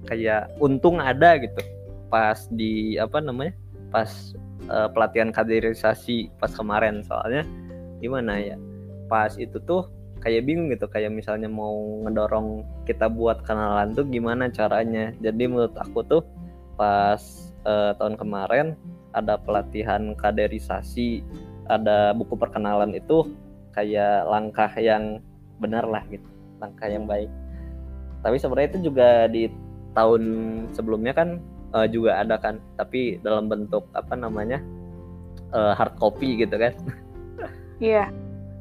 [0.08, 1.60] kayak untung ada gitu.
[2.08, 3.52] Pas di apa namanya
[3.92, 4.32] pas
[4.68, 7.02] uh, pelatihan kaderisasi pas kemarin.
[7.02, 7.46] Soalnya
[8.02, 8.56] gimana ya
[9.06, 9.88] pas itu tuh
[10.22, 10.86] kayak bingung gitu.
[10.86, 15.10] Kayak misalnya mau ngedorong kita buat kenalan tuh gimana caranya.
[15.18, 16.22] Jadi menurut aku tuh
[16.76, 17.20] pas
[17.66, 18.74] uh, tahun kemarin
[19.12, 21.20] ada pelatihan kaderisasi
[21.68, 23.28] ada buku perkenalan itu
[23.76, 25.20] kayak langkah yang
[25.60, 26.26] benar lah gitu
[26.58, 27.30] langkah yang baik.
[28.22, 29.50] Tapi sebenarnya itu juga di
[29.92, 30.22] tahun
[30.72, 31.42] sebelumnya kan
[31.72, 32.60] uh, juga ada kan.
[32.78, 34.60] Tapi dalam bentuk apa namanya
[35.52, 36.74] uh, hard copy gitu kan.
[37.78, 38.08] Iya.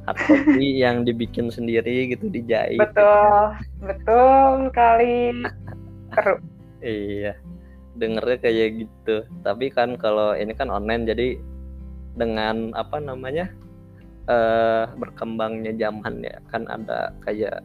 [0.10, 2.80] Hard copy yang dibikin sendiri gitu dijahit.
[2.80, 3.56] Betul.
[3.82, 5.46] Betul kali
[6.16, 6.36] seru.
[6.84, 7.36] Iya.
[7.98, 9.16] Dengernya kayak gitu.
[9.44, 11.40] Tapi kan kalau ini kan online jadi
[12.12, 13.48] dengan apa namanya
[14.28, 17.64] uh, berkembangnya zaman ya kan ada kayak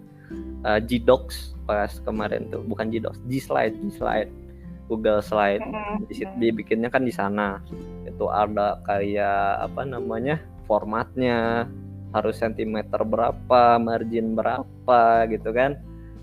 [0.63, 2.63] uh, G-Docs pas kemarin tuh.
[2.67, 4.46] Bukan G-Docs G-Slide G-Slide
[4.87, 5.63] Google Slide.
[6.07, 7.61] Di situ dibikinnya kan di sana.
[8.07, 11.67] Itu ada kayak apa namanya formatnya.
[12.15, 15.77] Harus sentimeter berapa margin berapa gitu kan.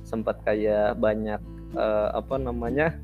[0.04, 1.40] Sempat kayak banyak
[1.78, 2.98] uh, apa namanya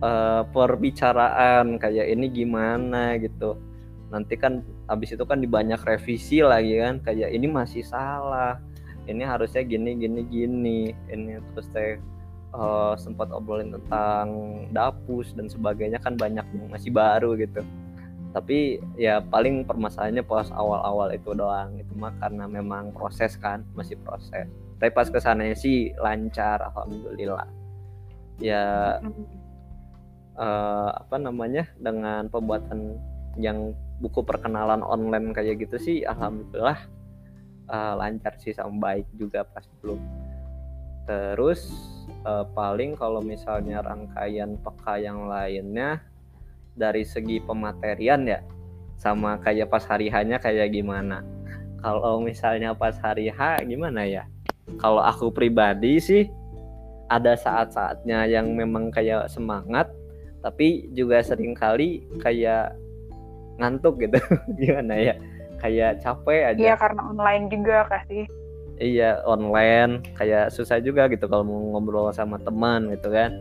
[0.00, 3.58] uh, perbicaraan kayak ini gimana gitu.
[4.12, 8.56] Nanti kan habis itu kan dibanyak revisi lagi kan kayak ini masih salah.
[9.02, 10.80] Ini harusnya gini gini gini.
[11.10, 11.98] Ini terus teh
[12.52, 14.26] uh, sempat obrolin tentang
[14.70, 17.64] dapus dan sebagainya kan banyak yang masih baru gitu.
[18.32, 24.00] Tapi ya paling permasalahannya pas awal-awal itu doang itu mah karena memang proses kan masih
[24.00, 24.48] proses.
[24.80, 27.44] Tapi pas ke sananya sih lancar alhamdulillah.
[28.40, 28.96] Ya
[30.36, 32.96] uh, apa namanya dengan pembuatan
[33.36, 36.76] yang buku perkenalan online kayak gitu sih alhamdulillah
[37.70, 40.00] uh, lancar sih sama baik juga pas belum
[41.04, 41.70] terus
[42.26, 46.02] uh, paling kalau misalnya rangkaian peka yang lainnya
[46.72, 48.40] dari segi pematerian ya
[48.96, 51.26] sama kayak pas hari hanya kayak gimana?
[51.82, 54.24] Kalau misalnya pas hari H gimana ya?
[54.78, 56.30] Kalau aku pribadi sih
[57.10, 59.90] ada saat-saatnya yang memang kayak semangat
[60.42, 62.78] tapi juga sering kali kayak
[63.58, 64.18] ngantuk gitu.
[64.62, 65.14] Gimana ya?
[65.58, 66.58] Kayak capek aja.
[66.58, 68.26] Iya karena online juga kasih
[68.82, 70.02] iya online.
[70.18, 73.38] Kayak susah juga gitu kalau mau ngobrol sama teman gitu kan.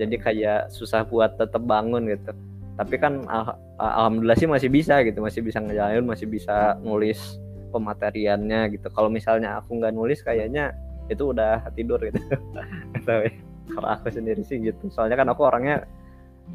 [0.00, 2.32] Jadi kayak susah buat tetap bangun gitu.
[2.80, 5.20] Tapi kan al alhamdulillah sih masih bisa gitu.
[5.20, 7.36] Masih bisa ngejalanin masih bisa nulis
[7.70, 8.88] pemateriannya gitu.
[8.88, 10.72] Kalau misalnya aku nggak nulis kayaknya
[11.12, 12.18] itu udah tidur gitu.
[13.06, 13.36] Tapi
[13.76, 14.88] kalau aku sendiri sih gitu.
[14.88, 15.84] Soalnya kan aku orangnya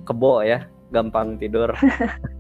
[0.10, 1.70] kebo ya gampang tidur.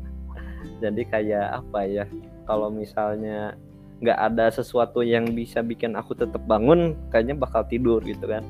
[0.83, 2.05] Jadi kayak apa ya
[2.45, 3.57] kalau misalnya
[3.97, 8.45] nggak ada sesuatu yang bisa bikin aku tetap bangun kayaknya bakal tidur gitu kan.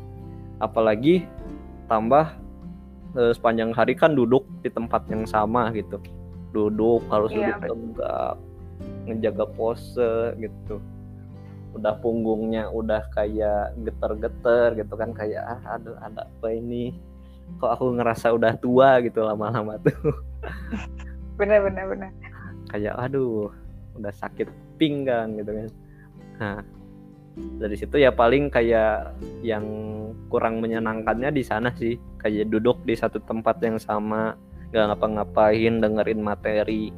[0.59, 1.23] Apalagi
[1.87, 2.35] tambah
[3.15, 6.03] eh, sepanjang hari kan duduk di tempat yang sama gitu.
[6.51, 8.35] Duduk harus iya, duduk tegak
[9.07, 10.83] ngejaga pose gitu.
[11.75, 16.91] Udah punggungnya udah kayak geter-geter gitu kan kayak ah aduh ada apa ini?
[17.63, 18.99] Kok aku ngerasa udah tua?
[18.99, 19.95] gitu lama-lama tuh.
[21.39, 22.11] Bener bener bener.
[22.67, 23.53] Kayak aduh
[23.97, 25.69] udah sakit pinggang gitu kan.
[26.37, 26.61] Nah.
[27.37, 29.13] Dari situ ya paling kayak
[29.45, 29.61] yang
[30.25, 31.93] kurang menyenangkannya di sana sih.
[32.17, 34.33] Kayak duduk di satu tempat yang sama
[34.73, 36.89] nggak ngapa-ngapain dengerin materi.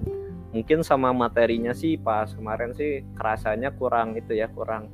[0.55, 4.87] Mungkin sama materinya sih pas kemarin sih kerasanya kurang itu ya kurang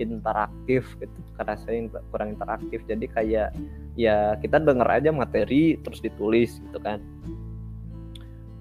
[0.00, 1.12] interaktif gitu.
[1.36, 2.80] Kerasanya kurang interaktif.
[2.88, 3.52] Jadi kayak
[4.00, 7.04] ya kita denger aja materi terus ditulis gitu kan.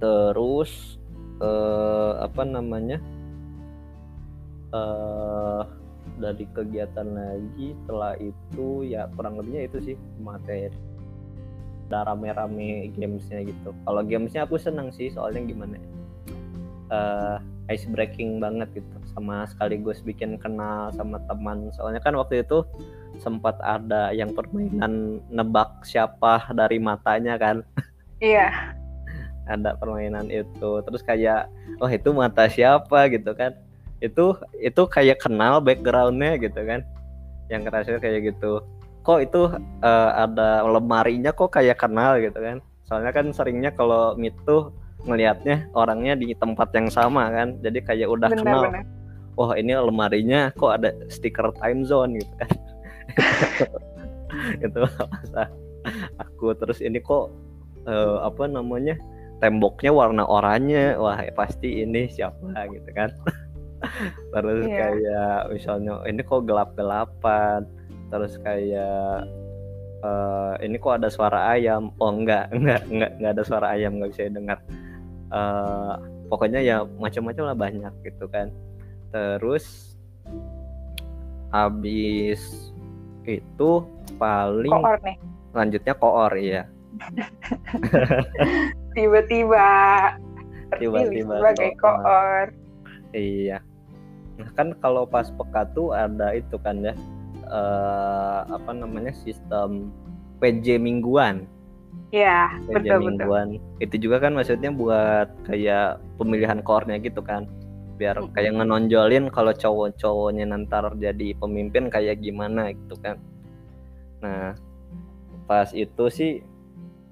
[0.04, 1.00] Terus
[1.42, 2.98] eh, apa namanya
[4.72, 5.62] eh,
[6.16, 10.72] dari kegiatan lagi setelah itu ya kurang lebihnya itu sih materi.
[11.86, 13.76] Udah rame-rame gamesnya gitu.
[13.86, 15.90] Kalau gamesnya aku seneng sih soalnya gimana ya
[16.90, 17.38] uh,
[17.72, 18.96] ice breaking banget gitu.
[19.14, 21.72] Sama sekaligus bikin kenal sama teman.
[21.74, 22.66] Soalnya kan waktu itu
[23.22, 27.64] sempat ada yang permainan nebak siapa dari matanya kan.
[28.24, 28.75] Iya
[29.46, 30.82] ada permainan itu.
[30.86, 33.08] Terus kayak oh itu mata siapa?
[33.10, 33.54] gitu kan.
[34.04, 36.84] Itu itu kayak kenal backgroundnya gitu kan.
[37.50, 38.62] Yang kerasa kayak gitu.
[39.06, 39.42] Kok itu
[39.86, 42.58] uh, ada lemarinya kok kayak kenal gitu kan.
[42.86, 44.74] Soalnya kan seringnya kalau meet tuh
[45.06, 47.58] ngelihatnya orangnya di tempat yang sama kan.
[47.62, 48.84] Jadi kayak udah bener, kenal bener.
[49.36, 52.52] wah ini lemarinya kok ada stiker time zone gitu kan.
[54.66, 54.80] Itu
[55.12, 55.50] masa
[56.18, 56.54] aku.
[56.58, 57.30] Terus ini kok
[57.86, 58.98] uh, apa namanya
[59.44, 63.10] temboknya warna oranye wah pasti ini siapa gitu kan.
[64.34, 64.78] Terus yeah.
[64.80, 67.68] kayak misalnya ini kok gelap gelapan
[68.06, 69.28] terus kayak
[70.06, 71.92] uh, ini kok ada suara ayam?
[72.00, 74.58] Oh enggak enggak enggak enggak ada suara ayam nggak bisa dengar
[75.34, 76.00] uh,
[76.32, 78.50] pokoknya ya macam-macam lah banyak gitu kan.
[79.14, 79.96] Terus
[81.54, 82.42] habis
[83.26, 83.72] itu
[84.20, 85.18] paling koor nih.
[85.56, 86.64] lanjutnya koor ya
[88.96, 89.68] tiba-tiba
[90.80, 92.50] tiba-tiba sebagai koor
[93.14, 93.60] iya
[94.36, 96.96] nah kan kalau pas peka tuh ada itu kan ya
[97.50, 99.92] uh, apa namanya sistem
[100.40, 101.48] PJ mingguan.
[102.14, 103.48] Iya, PJ betul mingguan.
[103.58, 103.84] Betul.
[103.84, 107.48] Itu juga kan maksudnya buat kayak pemilihan core gitu kan.
[107.96, 113.16] Biar kayak ngenonjolin kalau cowok-cowoknya nanti jadi pemimpin kayak gimana gitu kan.
[114.20, 114.52] Nah,
[115.48, 116.44] pas itu sih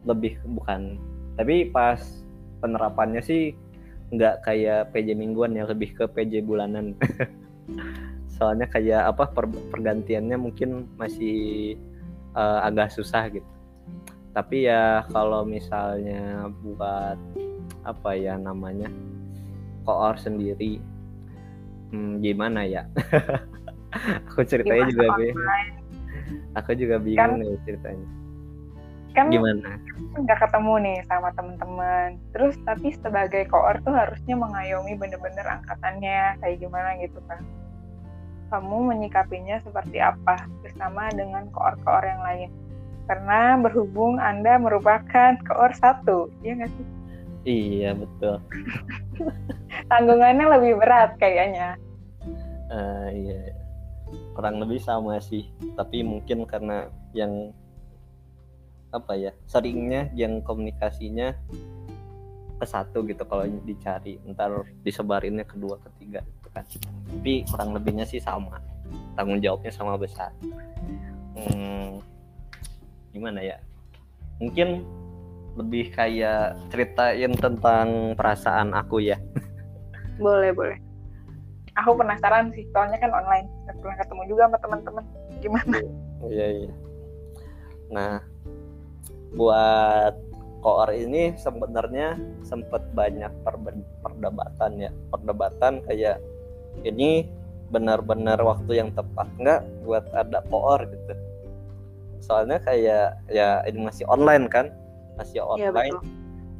[0.04, 1.00] lebih bukan
[1.34, 2.00] tapi pas
[2.62, 3.52] penerapannya sih
[4.14, 6.94] nggak kayak PJ mingguan ya lebih ke PJ bulanan.
[8.38, 11.74] Soalnya kayak apa per, pergantiannya mungkin masih
[12.38, 13.48] uh, agak susah gitu.
[14.34, 17.18] Tapi ya kalau misalnya buat
[17.86, 18.90] apa ya namanya
[19.86, 20.78] koor sendiri
[21.94, 22.86] hmm, gimana ya?
[24.34, 25.46] Aku ceritanya gimana juga bingung.
[26.58, 28.23] aku juga bingung kan, nih ceritanya
[29.14, 29.78] kan gimana
[30.18, 36.58] nggak ketemu nih sama temen-temen terus tapi sebagai koor tuh harusnya mengayomi bener-bener angkatannya kayak
[36.58, 37.42] gimana gitu kan
[38.54, 42.50] kamu menyikapinya seperti apa bersama dengan koor-koor yang lain.
[43.10, 46.88] Karena berhubung Anda merupakan koor satu, iya nggak sih?
[47.44, 48.38] Iya, betul.
[49.92, 51.82] Tanggungannya lebih berat kayaknya.
[52.70, 53.58] Uh, iya,
[54.38, 55.50] kurang lebih sama sih.
[55.74, 57.52] Tapi mungkin karena yang
[58.94, 61.34] apa ya seringnya yang komunikasinya
[62.62, 66.22] ke satu gitu kalau dicari ntar disebarinnya kedua ketiga
[66.54, 66.64] kan.
[67.10, 68.62] Tapi kurang lebihnya sih sama
[69.18, 70.30] tanggung jawabnya sama besar.
[71.34, 71.98] Hmm,
[73.10, 73.58] gimana ya
[74.38, 74.86] mungkin
[75.54, 79.18] lebih kayak ceritain tentang perasaan aku ya.
[80.18, 80.78] Boleh boleh.
[81.74, 85.06] Aku penasaran sih soalnya kan online pernah ketemu juga sama teman-teman.
[85.42, 85.78] Gimana?
[86.30, 86.74] Iya iya.
[87.90, 88.22] Nah
[89.34, 90.14] buat
[90.64, 92.16] koor ini sebenarnya
[92.48, 93.30] sempat banyak
[94.02, 94.92] perdebatan ya.
[95.12, 96.24] Perdebatan kayak
[96.88, 97.28] ini
[97.70, 101.14] benar-benar waktu yang tepat nggak buat ada koor gitu.
[102.24, 104.72] Soalnya kayak ya ini masih online kan?
[105.20, 105.94] Masih iya, online.
[105.94, 106.02] ya,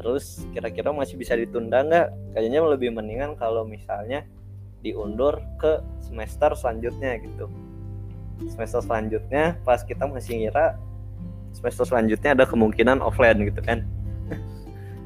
[0.02, 2.08] terus kira-kira masih bisa ditunda nggak?
[2.36, 4.28] Kayaknya lebih mendingan kalau misalnya
[4.84, 7.48] diundur ke semester selanjutnya gitu.
[8.52, 10.76] Semester selanjutnya pas kita masih ngira
[11.54, 13.86] semester selanjutnya ada kemungkinan offline gitu kan.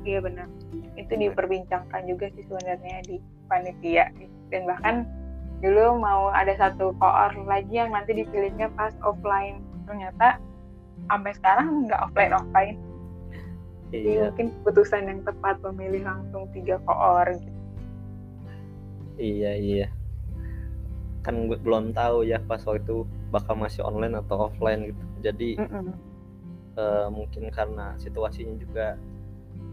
[0.07, 0.47] Iya benar.
[0.95, 3.19] Itu diperbincangkan juga sih sebenarnya di
[3.51, 4.07] panitia.
[4.47, 5.03] Dan bahkan
[5.59, 9.59] dulu mau ada satu koor lagi yang nanti dipilihnya pas offline.
[9.83, 10.39] Ternyata
[11.11, 12.77] sampai sekarang nggak offline offline.
[13.87, 14.27] Jadi iya.
[14.31, 17.59] mungkin keputusan yang tepat memilih langsung tiga koor gitu.
[19.15, 19.87] iya iya.
[21.23, 25.03] Kan gue belum tahu ya pas waktu itu bakal masih online atau offline gitu.
[25.23, 26.06] Jadi mm -mm.
[26.77, 29.01] Uh, mungkin karena situasinya juga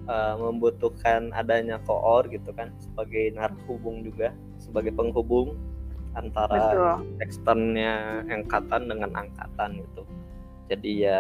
[0.09, 5.53] uh, membutuhkan adanya koor gitu kan sebagai narhubung juga sebagai penghubung
[6.17, 7.21] antara Betul.
[7.21, 10.03] eksternnya angkatan dengan angkatan gitu
[10.73, 11.19] jadi ya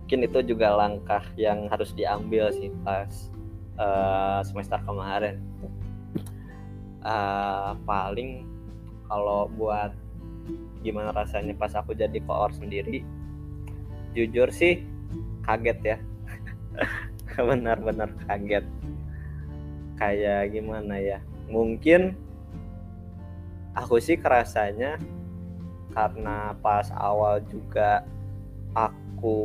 [0.00, 3.32] mungkin itu juga langkah yang harus diambil sih pas
[3.80, 5.40] uh, semester kemarin
[7.04, 8.48] uh, paling
[9.08, 9.92] kalau buat
[10.82, 13.06] gimana rasanya pas aku jadi koor sendiri
[14.12, 14.91] jujur sih
[15.44, 15.96] kaget ya.
[17.48, 18.64] Benar-benar kaget.
[19.98, 21.18] Kayak gimana ya?
[21.52, 22.16] Mungkin
[23.76, 25.00] aku sih kerasanya
[25.92, 28.04] karena pas awal juga
[28.72, 29.36] aku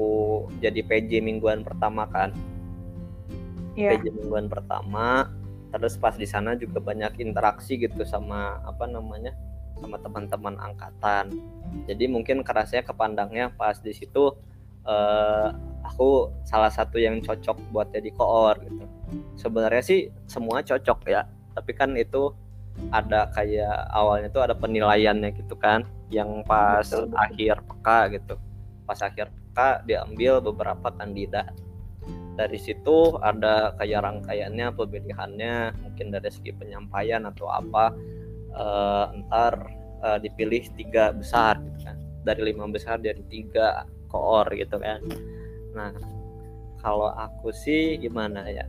[0.63, 2.31] jadi PJ mingguan pertama kan.
[3.75, 3.99] Yeah.
[3.99, 5.29] PJ mingguan pertama
[5.67, 9.35] terus pas di sana juga banyak interaksi gitu sama apa namanya
[9.77, 11.29] sama teman-teman angkatan.
[11.85, 14.33] Jadi mungkin kerasanya kepandangnya pas di situ
[14.87, 15.47] uh,
[15.87, 18.85] aku salah satu yang cocok buat jadi koor gitu.
[19.39, 21.23] Sebenarnya sih semua cocok ya
[21.55, 22.29] tapi kan itu
[22.93, 25.81] ada kayak awalnya tuh ada penilaiannya gitu kan
[26.13, 27.17] yang pas betul, betul.
[27.17, 28.35] akhir peka gitu.
[28.85, 31.49] Pas akhir peka diambil beberapa kandidat
[32.37, 37.97] dari situ ada kayak rangkaiannya pemilihannya mungkin dari segi penyampaian atau apa
[38.53, 39.73] uh, ntar
[40.05, 41.97] uh, dipilih tiga besar gitu kan.
[42.21, 45.01] Dari lima besar dari tiga koor gitu kan
[45.75, 45.91] nah
[46.81, 48.65] kalau aku sih gimana ya?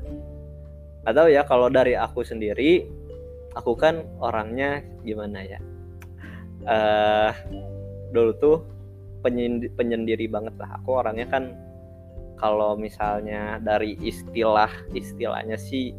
[1.05, 2.85] Atau ya kalau dari aku sendiri
[3.55, 5.61] aku kan orangnya gimana ya?
[6.67, 7.33] Uh,
[8.13, 8.57] dulu tuh
[9.23, 10.81] penyendiri, banget lah.
[10.83, 11.55] Aku orangnya kan
[12.39, 15.91] kalau misalnya dari istilah istilahnya sih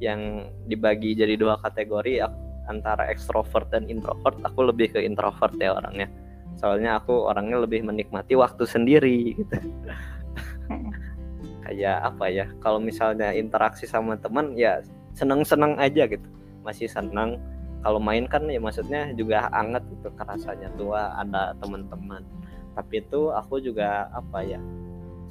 [0.00, 2.24] yang dibagi jadi dua kategori
[2.70, 6.08] antara ekstrovert dan introvert aku lebih ke introvert ya orangnya.
[6.56, 9.56] Soalnya aku orangnya lebih menikmati waktu sendiri gitu
[11.70, 14.82] kayak apa ya kalau misalnya interaksi sama teman ya
[15.14, 16.26] seneng-seneng aja gitu.
[16.66, 17.38] Masih senang
[17.86, 22.26] kalau main kan ya maksudnya juga anget gitu kerasanya tua ada teman-teman.
[22.74, 24.58] Tapi itu aku juga apa ya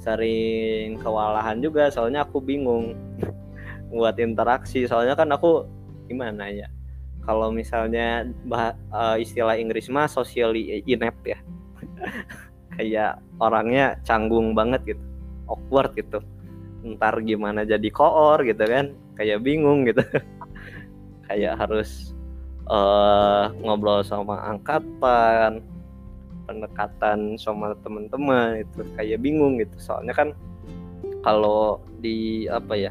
[0.00, 2.96] sering kewalahan juga soalnya aku bingung
[3.92, 4.88] buat interaksi.
[4.88, 5.68] Soalnya kan aku
[6.08, 6.72] gimana ya
[7.28, 11.36] kalau misalnya bah, uh, istilah Inggris mah socially inept ya.
[12.80, 15.09] Kayak orangnya canggung banget gitu
[15.50, 16.22] awkward gitu.
[16.86, 20.00] Ntar gimana jadi koor gitu kan kayak bingung gitu.
[21.30, 22.10] Kayak harus
[22.66, 25.62] uh, ngobrol sama angkatan
[26.50, 29.78] pendekatan sama teman-teman itu kayak bingung gitu.
[29.78, 30.28] Soalnya kan
[31.22, 32.90] kalau di apa ya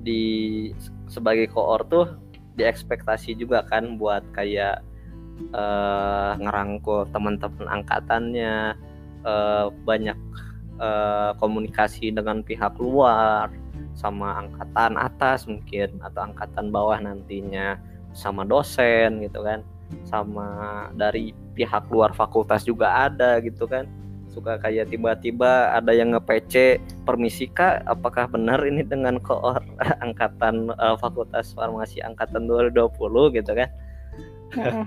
[0.00, 0.72] di
[1.12, 2.16] sebagai koor tuh
[2.56, 4.80] diekspektasi juga kan buat kayak
[5.52, 8.74] uh, ngerangkul teman-teman angkatannya
[9.28, 10.16] uh, banyak
[10.78, 13.50] uh, komunikasi dengan pihak luar
[13.98, 17.78] sama angkatan atas mungkin atau angkatan bawah nantinya
[18.14, 19.66] sama dosen gitu kan.
[20.06, 20.46] Sama
[20.94, 23.90] dari pihak luar fakultas juga ada gitu kan.
[24.30, 29.58] Suka kayak tiba-tiba ada yang nge-PC permisi kak apakah benar ini dengan koor
[30.04, 33.70] angkatan uh, fakultas farmasi angkatan 2020 gitu kan.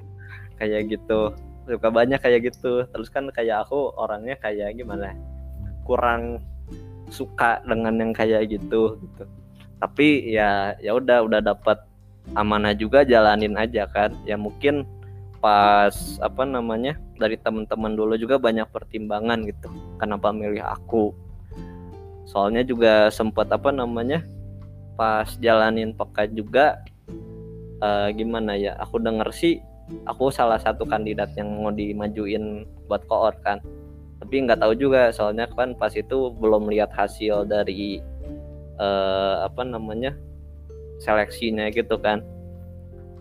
[0.61, 1.33] Kayak gitu.
[1.65, 2.85] Suka banyak kayak gitu.
[2.85, 5.17] Terus kan kayak aku orangnya kayak gimana
[5.91, 6.39] kurang
[7.11, 9.23] suka dengan yang kayak gitu gitu.
[9.83, 11.83] Tapi ya ya udah udah dapat
[12.39, 14.15] amanah juga jalanin aja kan.
[14.23, 14.87] Ya mungkin
[15.43, 19.67] pas apa namanya dari teman-teman dulu juga banyak pertimbangan gitu
[19.99, 21.11] kenapa milih aku.
[22.23, 24.23] Soalnya juga sempat apa namanya
[24.95, 26.79] pas jalanin peka juga
[27.83, 29.59] uh, gimana ya aku denger sih
[30.07, 33.59] aku salah satu kandidat yang mau dimajuin buat koor kan
[34.21, 37.97] tapi nggak tahu juga soalnya kan pas itu belum lihat hasil dari
[38.77, 40.13] uh, apa namanya
[41.01, 42.21] seleksinya gitu kan.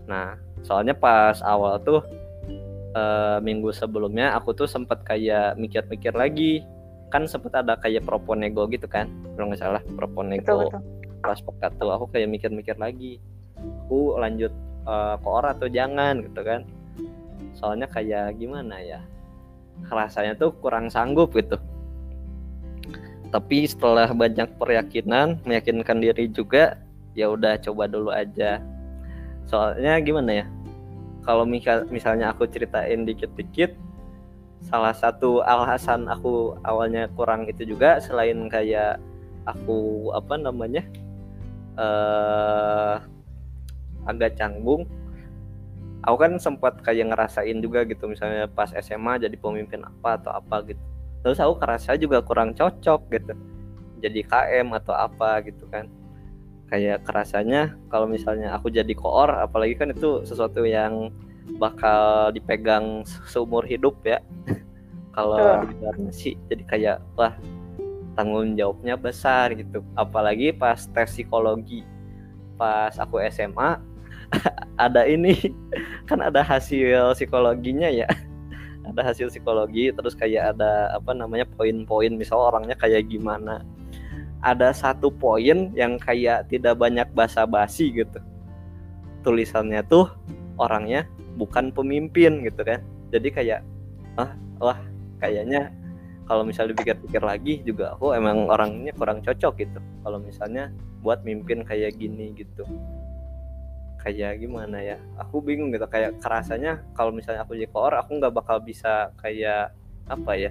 [0.05, 2.05] Nah soalnya pas awal tuh
[2.93, 6.61] uh, minggu sebelumnya aku tuh sempat kayak mikir-mikir lagi.
[7.09, 10.71] Kan sempat ada kayak proponego gitu kan kalau nggak salah proponego
[11.25, 13.17] pas pekat tuh aku kayak mikir-mikir lagi.
[13.89, 14.53] Aku lanjut
[14.85, 16.69] uh, orang atau jangan gitu kan.
[17.57, 19.01] Soalnya kayak gimana ya
[19.89, 21.57] rasanya tuh kurang sanggup gitu.
[23.31, 26.77] Tapi setelah banyak peryakinan meyakinkan diri juga
[27.15, 28.59] ya udah coba dulu aja.
[29.47, 30.47] Soalnya gimana ya
[31.25, 31.45] kalau
[31.89, 33.77] misalnya aku ceritain dikit-dikit
[34.61, 39.01] salah satu alasan aku awalnya kurang itu juga selain kayak
[39.49, 40.85] aku apa namanya
[41.81, 43.01] uh,
[44.05, 44.85] agak canggung
[46.05, 50.65] aku kan sempat kayak ngerasain juga gitu misalnya pas SMA jadi pemimpin apa atau apa
[50.69, 50.81] gitu.
[51.21, 53.35] Terus aku kerasa juga kurang cocok gitu
[54.01, 55.87] jadi KM atau apa gitu kan.
[56.73, 61.13] Kayak kerasanya kalau misalnya aku jadi koor apalagi kan itu sesuatu yang
[61.61, 64.19] bakal dipegang seumur hidup ya.
[65.17, 67.35] Kalau di sih jadi kayak wah
[68.15, 69.83] tanggung jawabnya besar gitu.
[69.99, 71.83] Apalagi pas tes psikologi.
[72.55, 73.83] Pas aku SMA
[74.85, 75.37] ada ini
[76.09, 78.09] kan ada hasil psikologinya ya.
[78.81, 82.11] Ada hasil psikologi terus kayak ada apa namanya poin-poin.
[82.11, 83.63] Misal orangnya kayak gimana.
[84.43, 88.19] Ada satu poin yang kayak tidak banyak basa-basi gitu.
[89.23, 90.11] Tulisannya tuh
[90.59, 91.07] orangnya
[91.39, 92.83] bukan pemimpin gitu kan.
[93.15, 93.61] Jadi kayak
[94.19, 94.81] ah wah
[95.23, 95.71] kayaknya
[96.27, 99.79] kalau misalnya dipikir-pikir lagi juga aku emang orangnya kurang cocok gitu.
[100.03, 100.75] Kalau misalnya
[101.05, 102.67] buat mimpin kayak gini gitu
[104.01, 104.97] kayak gimana ya?
[105.21, 109.77] Aku bingung gitu kayak kerasanya kalau misalnya aku jadi koor aku nggak bakal bisa kayak
[110.11, 110.51] apa ya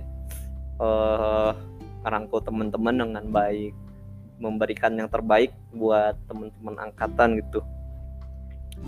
[0.79, 1.51] uh,
[2.07, 3.75] rangkul teman-teman dengan baik
[4.39, 7.59] memberikan yang terbaik buat teman-teman angkatan gitu.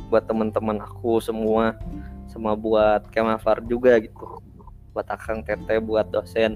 [0.07, 1.76] Buat teman-teman aku semua
[2.32, 4.39] sama buat Kemafar juga gitu.
[4.95, 6.55] Buat akang tete buat dosen.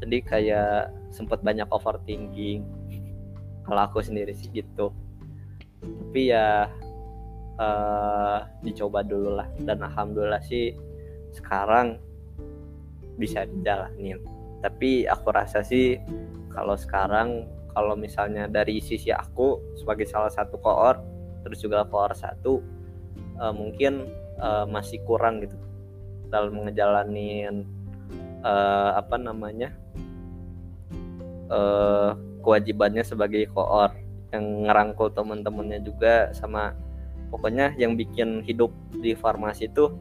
[0.00, 2.64] Jadi kayak sempat banyak overthinking.
[3.68, 4.88] Kalau aku sendiri sih gitu.
[5.84, 6.72] Tapi ya
[7.60, 9.48] uh, dicoba dulu lah.
[9.60, 10.72] Dan alhamdulillah sih
[11.36, 12.00] sekarang
[13.20, 14.18] bisa dijalanin.
[14.64, 16.00] Tapi aku rasa sih
[16.50, 20.98] kalau sekarang kalau misalnya dari sisi aku sebagai salah satu koor
[21.46, 22.58] terus juga koor satu
[23.38, 24.08] uh, mungkin
[24.40, 25.56] uh, masih kurang gitu.
[26.32, 27.68] Dalam ngejalanin
[28.42, 29.70] uh, apa namanya
[31.52, 33.92] uh, kewajibannya sebagai koor.
[34.30, 36.70] Yang ngerangkul teman-temannya juga sama
[37.30, 39.94] pokoknya yang bikin hidup di farmasi itu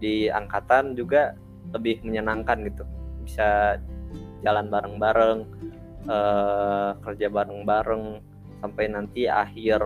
[0.00, 1.36] di angkatan juga
[1.72, 2.84] lebih menyenangkan gitu.
[3.24, 3.80] Bisa
[4.44, 5.38] jalan bareng-bareng
[6.08, 8.20] uh, kerja bareng-bareng
[8.60, 9.80] sampai nanti akhir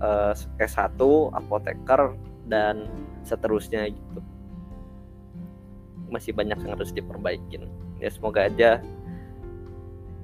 [0.00, 1.00] uh, S1
[1.32, 2.16] apoteker
[2.48, 2.88] dan
[3.24, 4.20] seterusnya gitu.
[6.08, 7.68] Masih banyak yang harus diperbaikin.
[8.00, 8.80] Ya semoga aja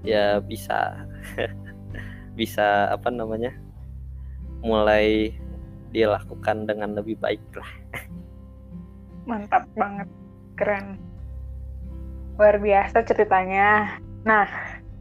[0.05, 1.09] ya bisa
[2.39, 3.57] bisa apa namanya
[4.61, 5.37] mulai
[5.95, 7.71] dilakukan dengan lebih baik lah.
[9.31, 10.11] Mantap banget
[10.59, 10.99] keren.
[12.35, 13.97] Luar biasa ceritanya.
[14.27, 14.51] Nah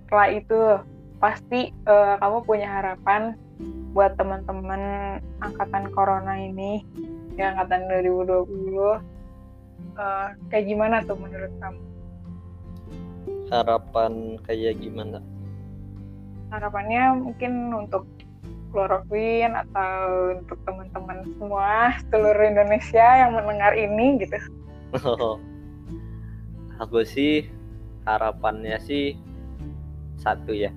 [0.06, 0.62] setelah itu
[1.18, 3.34] pasti uh, kamu punya harapan
[3.98, 6.86] buat teman-teman angkatan corona ini
[7.34, 9.00] yang angkatan 2020 uh,
[9.98, 11.82] eh, kayak gimana tuh menurut kamu?
[13.50, 15.22] Harapan kayak gimana?
[16.54, 18.06] Harapannya mungkin untuk
[18.74, 24.38] chloroquine atau untuk teman-teman semua seluruh Indonesia yang mendengar ini gitu?
[25.06, 25.38] Oh,
[26.82, 27.46] aku sih
[28.02, 29.14] harapannya sih
[30.18, 30.74] satu ya.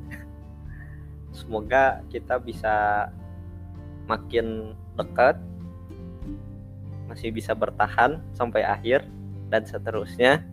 [1.33, 3.09] Semoga kita bisa
[4.05, 5.41] makin dekat,
[7.09, 9.09] masih bisa bertahan sampai akhir
[9.49, 10.45] dan seterusnya.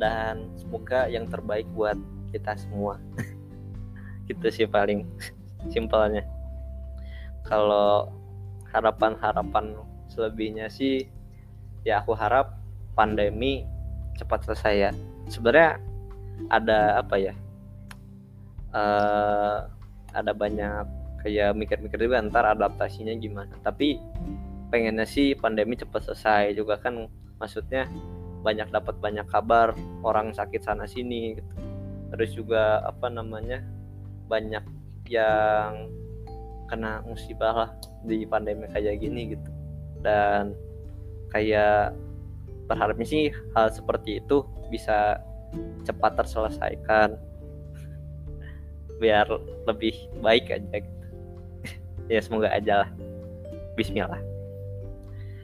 [0.00, 1.96] Dan semoga yang terbaik buat
[2.32, 2.96] kita semua.
[4.30, 5.04] gitu sih paling
[5.68, 6.24] simpelnya.
[7.44, 8.08] Kalau
[8.70, 9.76] harapan-harapan
[10.08, 11.04] selebihnya sih
[11.84, 12.56] ya aku harap
[12.96, 13.68] pandemi
[14.16, 14.90] cepat selesai ya.
[15.28, 15.76] Sebenarnya
[16.48, 17.34] ada apa ya?
[18.70, 19.66] Uh,
[20.14, 20.86] ada banyak
[21.20, 23.52] kayak mikir-mikir juga ntar adaptasinya gimana.
[23.60, 24.00] Tapi
[24.70, 27.10] pengennya sih pandemi cepat selesai juga kan
[27.42, 27.90] maksudnya
[28.40, 31.52] banyak dapat banyak kabar orang sakit sana sini gitu.
[32.10, 33.60] terus juga apa namanya
[34.26, 34.62] banyak
[35.10, 35.90] yang
[36.70, 37.70] kena musibah lah
[38.06, 39.50] di pandemi kayak gini gitu.
[40.00, 40.54] Dan
[41.34, 41.98] kayak
[42.70, 45.18] berharapnya sih hal seperti itu bisa
[45.82, 47.18] cepat terselesaikan.
[49.02, 49.26] Biar
[49.66, 51.06] lebih baik aja gitu.
[52.10, 52.90] Ya semoga aja lah.
[53.74, 54.22] Bismillah.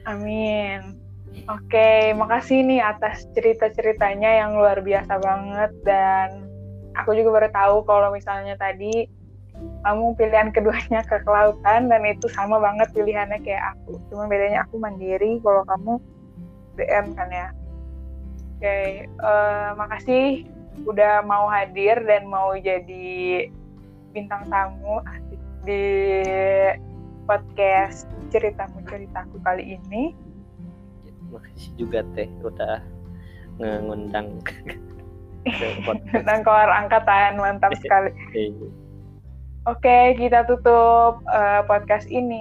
[0.07, 0.99] Amin.
[1.47, 5.71] Oke, makasih nih atas cerita-ceritanya yang luar biasa banget.
[5.83, 6.47] Dan
[6.95, 9.07] aku juga baru tahu kalau misalnya tadi
[9.87, 14.01] kamu pilihan keduanya ke kelautan dan itu sama banget pilihannya kayak aku.
[14.11, 15.93] Cuma bedanya aku mandiri kalau kamu
[16.75, 17.47] BM kan ya.
[18.57, 18.85] Oke okay,
[19.21, 20.25] uh, eh, makasih
[20.85, 23.49] udah mau hadir dan mau jadi
[24.13, 25.01] bintang tamu
[25.65, 25.85] di
[27.29, 30.13] podcast ceritamu ceritaku kali ini.
[31.29, 32.81] Makasih juga teh udah
[33.85, 34.41] ngundang
[36.11, 38.11] tentang keluar angkatan mantap sekali.
[38.35, 38.86] Iya.
[39.67, 42.39] Oke, kita tutup uh, podcast ini.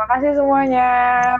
[0.00, 0.88] Makasih semuanya.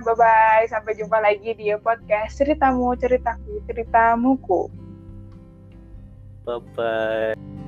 [0.05, 0.69] Bye-bye.
[0.69, 4.69] Sampai jumpa lagi di podcast Ceritamu, Ceritaku, Ceritamuku.
[6.45, 7.64] Bye-bye.